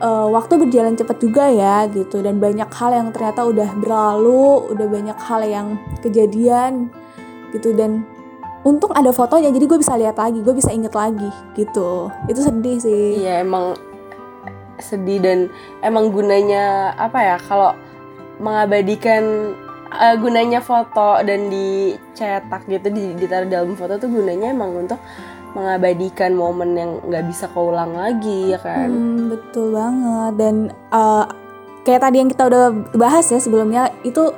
eh, 0.00 0.26
waktu 0.32 0.52
berjalan 0.60 0.96
cepet 0.96 1.16
juga 1.20 1.48
ya 1.48 1.84
gitu. 1.88 2.20
Dan 2.24 2.40
banyak 2.40 2.68
hal 2.72 2.90
yang 2.92 3.08
ternyata 3.12 3.44
udah 3.44 3.70
berlalu 3.78 4.68
udah 4.72 4.86
banyak 4.88 5.18
hal 5.18 5.40
yang 5.44 5.66
kejadian 6.00 6.88
gitu. 7.52 7.72
Dan 7.76 8.04
untung 8.64 8.92
ada 8.96 9.12
fotonya 9.12 9.52
jadi 9.52 9.64
gue 9.68 9.78
bisa 9.78 9.94
lihat 10.00 10.16
lagi 10.16 10.40
gue 10.40 10.54
bisa 10.56 10.72
inget 10.72 10.92
lagi 10.96 11.28
gitu. 11.54 12.08
Itu 12.26 12.40
sedih 12.40 12.78
sih. 12.80 13.20
Iya 13.20 13.44
emang 13.44 13.76
sedih 14.82 15.22
dan 15.22 15.38
emang 15.86 16.10
gunanya 16.10 16.96
apa 16.98 17.18
ya 17.22 17.36
kalau 17.38 17.76
mengabadikan 18.42 19.54
eh, 19.94 20.16
gunanya 20.18 20.58
foto 20.58 21.22
dan 21.22 21.46
dicetak 21.46 22.66
gitu 22.66 22.90
di 22.90 23.14
ditaruh 23.14 23.46
di 23.46 23.54
album 23.54 23.78
foto 23.78 24.00
tuh 24.00 24.10
gunanya 24.10 24.50
emang 24.50 24.74
untuk 24.74 24.98
mengabadikan 25.54 26.34
momen 26.34 26.74
yang 26.74 26.90
nggak 27.06 27.24
bisa 27.30 27.46
keulang 27.54 27.94
lagi 27.94 28.52
ya 28.52 28.58
kan. 28.58 28.90
Hmm, 28.90 29.30
betul 29.30 29.74
banget 29.74 30.32
dan 30.36 30.54
eh, 30.70 31.24
kayak 31.86 32.00
tadi 32.02 32.16
yang 32.18 32.30
kita 32.30 32.44
udah 32.50 32.64
bahas 32.98 33.26
ya 33.30 33.38
sebelumnya 33.38 33.94
itu 34.02 34.34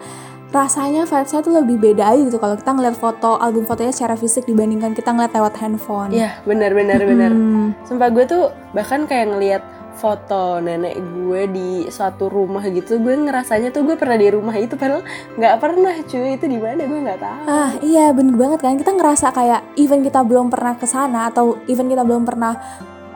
rasanya 0.55 1.05
vibesnya 1.05 1.43
tuh 1.43 1.53
lebih 1.59 1.77
beda 1.77 2.17
aja 2.17 2.23
gitu 2.23 2.39
kalau 2.39 2.55
kita 2.55 2.71
ngeliat 2.71 2.97
foto 2.97 3.37
album 3.37 3.67
fotonya 3.67 3.93
secara 3.93 4.15
fisik 4.15 4.47
dibandingkan 4.47 4.95
kita 4.95 5.11
ngeliat 5.13 5.33
lewat 5.35 5.55
handphone. 5.59 6.15
Iya 6.15 6.39
benar 6.47 6.71
benar 6.73 7.01
benar. 7.03 7.31
Hmm. 7.35 7.75
Sumpah 7.85 8.09
gue 8.15 8.25
tuh 8.25 8.45
bahkan 8.73 9.05
kayak 9.05 9.37
ngelihat 9.37 9.63
foto 9.97 10.61
nenek 10.61 11.01
gue 11.01 11.43
di 11.49 11.71
suatu 11.89 12.29
rumah 12.29 12.63
gitu 12.69 13.01
gue 13.01 13.17
ngerasanya 13.17 13.73
tuh 13.73 13.83
gue 13.89 13.97
pernah 13.97 14.21
di 14.21 14.29
rumah 14.29 14.53
itu 14.55 14.77
padahal 14.77 15.03
nggak 15.41 15.57
pernah 15.57 15.95
cuy. 16.05 16.37
Itu 16.37 16.47
di 16.47 16.59
mana? 16.61 16.85
Gue 16.85 17.01
nggak 17.01 17.21
tahu. 17.21 17.43
Ah 17.49 17.73
iya 17.81 18.13
bener 18.13 18.37
banget 18.37 18.61
kan? 18.61 18.77
Kita 18.77 18.93
ngerasa 18.93 19.33
kayak 19.33 19.61
even 19.81 20.05
kita 20.05 20.21
belum 20.23 20.53
pernah 20.53 20.77
ke 20.77 20.85
sana 20.85 21.33
atau 21.33 21.57
even 21.67 21.89
kita 21.89 22.05
belum 22.05 22.29
pernah 22.29 22.55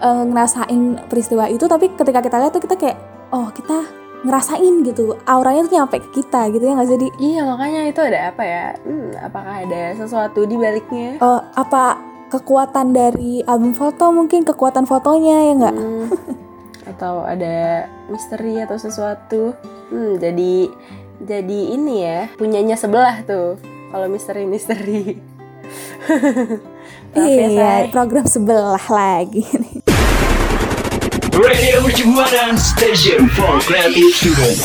eh, 0.00 0.24
ngerasain 0.24 1.06
peristiwa 1.06 1.46
itu 1.52 1.68
tapi 1.68 1.92
ketika 1.92 2.24
kita 2.24 2.36
lihat 2.40 2.52
tuh 2.56 2.64
kita 2.64 2.76
kayak 2.80 2.98
oh 3.30 3.52
kita 3.52 3.84
ngerasain 4.24 4.84
gitu. 4.84 5.16
Auranya 5.24 5.64
tuh 5.64 5.72
nyampe 5.76 5.96
ke 6.00 6.08
kita 6.20 6.48
gitu 6.52 6.64
ya 6.64 6.72
nggak 6.76 6.88
sih 6.88 6.98
Di? 7.00 7.08
iya 7.20 7.40
makanya 7.44 7.80
itu 7.88 8.00
ada 8.00 8.32
apa 8.32 8.42
ya? 8.44 8.64
Hmm, 8.84 9.08
apakah 9.20 9.54
ada 9.64 9.82
sesuatu 9.96 10.44
di 10.44 10.56
baliknya? 10.60 11.16
Eh, 11.20 11.40
apa 11.56 11.96
kekuatan 12.30 12.92
dari 12.94 13.40
album 13.44 13.72
foto 13.72 14.12
mungkin? 14.12 14.44
Kekuatan 14.44 14.84
fotonya 14.84 15.36
ya 15.50 15.52
nggak? 15.56 15.76
Hmm, 15.76 16.06
atau 16.90 17.22
ada 17.22 17.86
misteri 18.10 18.58
atau 18.60 18.76
sesuatu 18.76 19.54
hmm, 19.94 20.18
jadi 20.18 20.54
jadi 21.20 21.60
ini 21.76 21.94
ya 22.02 22.20
punyanya 22.34 22.74
sebelah 22.74 23.22
tuh 23.22 23.56
kalau 23.94 24.06
misteri 24.10 24.44
misteri 24.44 25.16
Maaf 27.10 27.26
ya, 27.26 27.46
iya 27.50 27.72
Say. 27.86 27.90
program 27.90 28.26
sebelah 28.26 28.84
lagi 28.86 29.42
Radio 31.40 31.80
Mercubuana 31.80 32.52
Station 32.58 33.24
for 33.32 33.62
Creative 33.64 34.12
Student. 34.12 34.60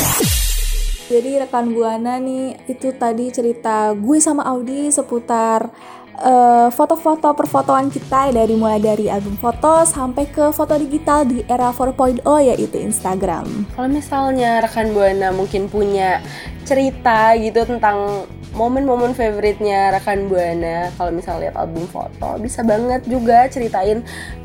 Jadi 1.06 1.30
rekan 1.38 1.72
Buana 1.72 2.18
nih 2.20 2.58
itu 2.68 2.92
tadi 2.92 3.30
cerita 3.32 3.94
gue 3.96 4.18
sama 4.18 4.44
Audi 4.44 4.90
seputar 4.90 5.72
eh, 6.20 6.68
foto-foto 6.72 7.32
perfotoan 7.36 7.92
kita 7.92 8.32
dari 8.32 8.54
mulai 8.56 8.80
dari 8.80 9.06
album 9.08 9.36
foto 9.36 9.84
sampai 9.84 10.28
ke 10.28 10.52
foto 10.52 10.76
digital 10.76 11.28
di 11.28 11.44
era 11.46 11.72
4.0 11.72 12.22
yaitu 12.24 12.76
Instagram. 12.80 13.68
Kalau 13.76 13.88
misalnya 13.88 14.64
rekan 14.64 14.92
Buana 14.96 15.32
mungkin 15.32 15.68
punya 15.68 16.20
cerita 16.66 17.32
gitu 17.38 17.62
tentang 17.62 18.26
momen-momen 18.56 19.12
favoritnya 19.12 19.92
rekan 19.92 20.26
Buana, 20.26 20.88
kalau 20.96 21.12
misalnya 21.12 21.48
lihat 21.48 21.56
album 21.60 21.84
foto, 21.86 22.40
bisa 22.40 22.64
banget 22.64 23.04
juga 23.04 23.46
ceritain 23.52 24.00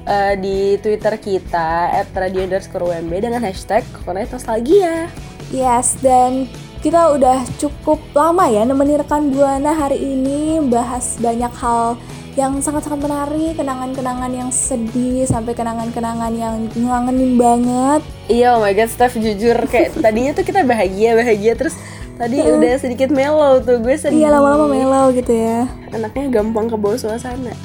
eh, 0.05 0.33
di 0.35 0.75
Twitter 0.83 1.15
kita 1.17 1.89
@radio 2.11 2.43
underscore 2.43 2.91
UMB 2.91 3.11
dengan 3.23 3.41
hashtag 3.41 3.87
Kokonet 3.95 4.29
Nostalgia. 4.29 5.07
Yes, 5.51 5.99
dan 5.99 6.47
kita 6.81 7.13
udah 7.13 7.45
cukup 7.61 8.01
lama 8.17 8.49
ya 8.49 8.65
nemenin 8.65 9.05
rekan 9.05 9.29
Buana 9.29 9.69
hari 9.69 10.01
ini 10.01 10.57
bahas 10.65 11.13
banyak 11.21 11.53
hal 11.53 11.93
yang 12.33 12.57
sangat-sangat 12.63 13.05
menarik, 13.05 13.53
kenangan-kenangan 13.59 14.31
yang 14.33 14.49
sedih 14.49 15.27
sampai 15.27 15.51
kenangan-kenangan 15.53 16.31
yang 16.31 16.71
ngangenin 16.73 17.35
banget. 17.35 18.01
Iya, 18.31 18.55
oh 18.55 18.63
my 18.63 18.71
god, 18.71 18.87
Steph 18.87 19.19
jujur 19.19 19.53
kayak 19.67 19.93
tadinya 20.03 20.31
tuh 20.33 20.47
kita 20.47 20.63
bahagia 20.63 21.13
bahagia 21.13 21.53
terus 21.53 21.75
tadi 22.15 22.39
udah 22.39 22.73
sedikit 22.81 23.13
mellow 23.13 23.61
tuh 23.61 23.77
gue 23.77 23.93
sedih. 23.99 24.25
Iya 24.25 24.39
lama-lama 24.39 24.71
mellow 24.71 25.13
gitu 25.13 25.37
ya. 25.37 25.69
Anaknya 25.93 26.41
gampang 26.41 26.65
ke 26.71 26.75
bawah 26.79 26.97
suasana. 26.97 27.53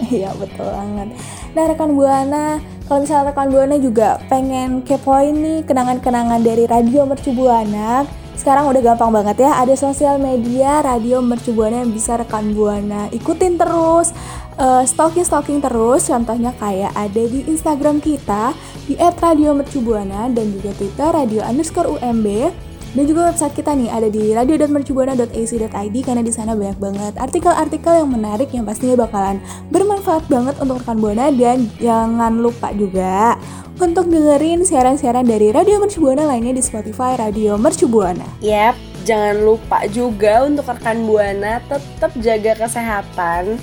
Iya 0.00 0.32
betul 0.32 0.64
banget. 0.64 1.12
Nah 1.52 1.64
rekan 1.68 1.92
buana, 1.92 2.56
kalau 2.88 3.04
misalnya 3.04 3.36
rekan 3.36 3.52
buana 3.52 3.76
juga 3.76 4.16
pengen 4.32 4.80
kepoin 4.80 5.36
nih 5.36 5.60
kenangan-kenangan 5.68 6.40
dari 6.40 6.64
radio 6.64 7.04
Mercu 7.04 7.36
Buana, 7.36 8.08
sekarang 8.40 8.72
udah 8.72 8.80
gampang 8.80 9.12
banget 9.12 9.44
ya. 9.44 9.60
Ada 9.60 9.76
sosial 9.76 10.16
media 10.16 10.80
radio 10.80 11.20
Mercu 11.20 11.52
Buana 11.52 11.84
yang 11.84 11.92
bisa 11.92 12.16
rekan 12.16 12.56
Buana 12.56 13.12
ikutin 13.12 13.60
terus. 13.60 14.16
Eh, 14.56 14.84
stalking 14.88 15.28
stalking 15.28 15.60
terus. 15.60 16.08
Contohnya 16.08 16.56
kayak 16.56 16.96
ada 16.96 17.22
di 17.28 17.44
Instagram 17.44 18.00
kita 18.00 18.56
di 18.88 18.96
@radiomercubuana 18.96 20.32
dan 20.32 20.56
juga 20.56 20.72
Twitter 20.72 21.12
radio 21.12 21.44
underscore 21.44 22.00
UMB 22.00 22.48
dan 22.90 23.04
juga 23.06 23.30
website 23.30 23.54
kita 23.54 23.70
nih 23.78 23.86
ada 23.86 24.08
di 24.10 24.34
radio.mercubuana.ac.id 24.34 25.96
karena 26.02 26.22
di 26.26 26.32
sana 26.34 26.58
banyak 26.58 26.78
banget 26.82 27.14
artikel-artikel 27.22 28.02
yang 28.02 28.10
menarik 28.10 28.50
yang 28.50 28.66
pastinya 28.66 28.98
bakalan 29.06 29.38
bermanfaat 29.70 30.26
banget 30.26 30.58
untuk 30.58 30.82
rekan 30.82 30.98
Buana 30.98 31.30
dan 31.30 31.70
jangan 31.78 32.42
lupa 32.42 32.74
juga 32.74 33.38
untuk 33.80 34.12
dengerin 34.12 34.66
siaran-siaran 34.66 35.24
dari 35.24 35.54
Radio 35.54 35.80
Mercu 35.80 36.04
Buana 36.04 36.28
lainnya 36.28 36.52
di 36.52 36.60
Spotify 36.60 37.16
Radio 37.16 37.56
Mercu 37.56 37.88
Buana. 37.88 38.26
Yap, 38.44 38.76
jangan 39.08 39.40
lupa 39.40 39.86
juga 39.88 40.44
untuk 40.44 40.68
rekan 40.68 41.06
Buana 41.06 41.62
tetap 41.64 42.12
jaga 42.20 42.66
kesehatan 42.66 43.56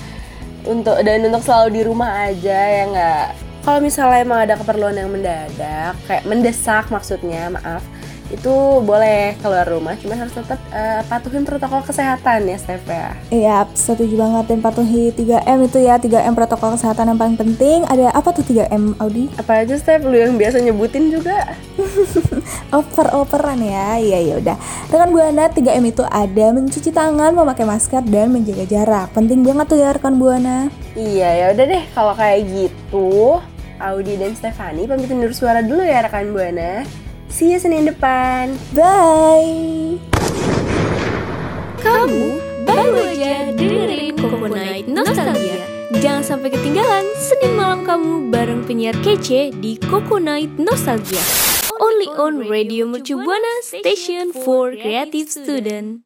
untuk 0.66 0.98
dan 1.06 1.22
untuk 1.28 1.44
selalu 1.46 1.70
di 1.78 1.82
rumah 1.86 2.32
aja 2.32 2.58
ya 2.58 2.84
nggak. 2.90 3.28
Kalau 3.68 3.84
misalnya 3.84 4.24
emang 4.24 4.40
ada 4.48 4.56
keperluan 4.56 4.96
yang 4.96 5.12
mendadak, 5.12 5.94
kayak 6.08 6.24
mendesak 6.24 6.88
maksudnya, 6.88 7.52
maaf, 7.52 7.84
itu 8.28 8.54
boleh 8.84 9.40
keluar 9.40 9.63
rumah, 9.63 9.96
cuma 9.96 10.20
harus 10.20 10.36
tetap 10.36 10.60
eh, 10.72 11.02
patuhin 11.08 11.48
protokol 11.48 11.80
kesehatan 11.84 12.48
ya, 12.48 12.58
Steph 12.60 12.88
ya. 12.88 13.16
Iya, 13.32 13.58
setuju 13.72 14.20
banget 14.20 14.52
dan 14.52 14.60
patuhi 14.60 15.16
3M 15.16 15.60
itu 15.68 15.80
ya, 15.80 15.96
3M 15.96 16.36
protokol 16.36 16.76
kesehatan 16.76 17.16
yang 17.16 17.20
paling 17.20 17.38
penting. 17.40 17.88
Ada 17.88 18.12
apa 18.12 18.30
tuh 18.36 18.44
3M 18.44 19.00
Audi? 19.00 19.32
Apa 19.40 19.63
aja 19.63 19.80
Steph 19.80 20.04
lu 20.04 20.16
yang 20.16 20.36
biasa 20.36 20.60
nyebutin 20.60 21.08
juga? 21.08 21.56
Oper-operan 22.78 23.63
ya. 23.63 23.96
Iya 23.96 24.20
ya 24.24 24.34
udah. 24.44 24.58
Rekan 24.92 25.10
Buana 25.16 25.48
3M 25.48 25.84
itu 25.88 26.04
ada 26.04 26.46
mencuci 26.52 26.90
tangan, 26.92 27.32
memakai 27.32 27.63
masker 27.63 28.04
dan 28.08 28.32
menjaga 28.32 28.66
jarak. 28.68 29.08
Penting 29.16 29.44
banget 29.44 29.66
tuh 29.72 29.80
ya 29.80 29.96
rekan 29.96 30.20
Buana. 30.20 30.68
Iya 30.98 31.30
ya 31.32 31.46
udah 31.56 31.66
deh 31.70 31.84
kalau 31.94 32.13
kayak 32.18 32.40
gitu 32.50 33.40
Audi 33.78 34.18
dan 34.18 34.34
Stefani 34.34 34.90
pamit 34.90 35.13
undur 35.13 35.30
suara 35.32 35.62
dulu 35.62 35.86
ya 35.86 36.02
rekan 36.04 36.34
Buana. 36.34 36.84
See 37.38 37.54
you 37.54 37.62
Senin 37.62 37.86
depan. 37.86 38.58
Bye. 38.73 40.02
Kamu 41.86 42.41
baru 42.65 43.13
aja 43.13 43.54
dengerin 43.54 44.17
Night 44.50 44.89
Nostalgia. 44.89 45.62
Jangan 46.02 46.26
sampai 46.26 46.50
ketinggalan 46.50 47.06
Senin 47.21 47.54
malam 47.54 47.86
kamu 47.86 48.34
bareng 48.34 48.65
penyiar 48.65 48.97
kece 49.06 49.54
di 49.54 49.78
Coco 49.78 50.17
Night 50.17 50.50
Nostalgia. 50.58 51.21
Only 51.78 52.10
on 52.17 52.50
Radio 52.50 52.89
Mercu 52.89 53.21
Buana 53.21 53.62
Station 53.62 54.34
for 54.34 54.73
Creative 54.73 55.30
Student. 55.30 56.02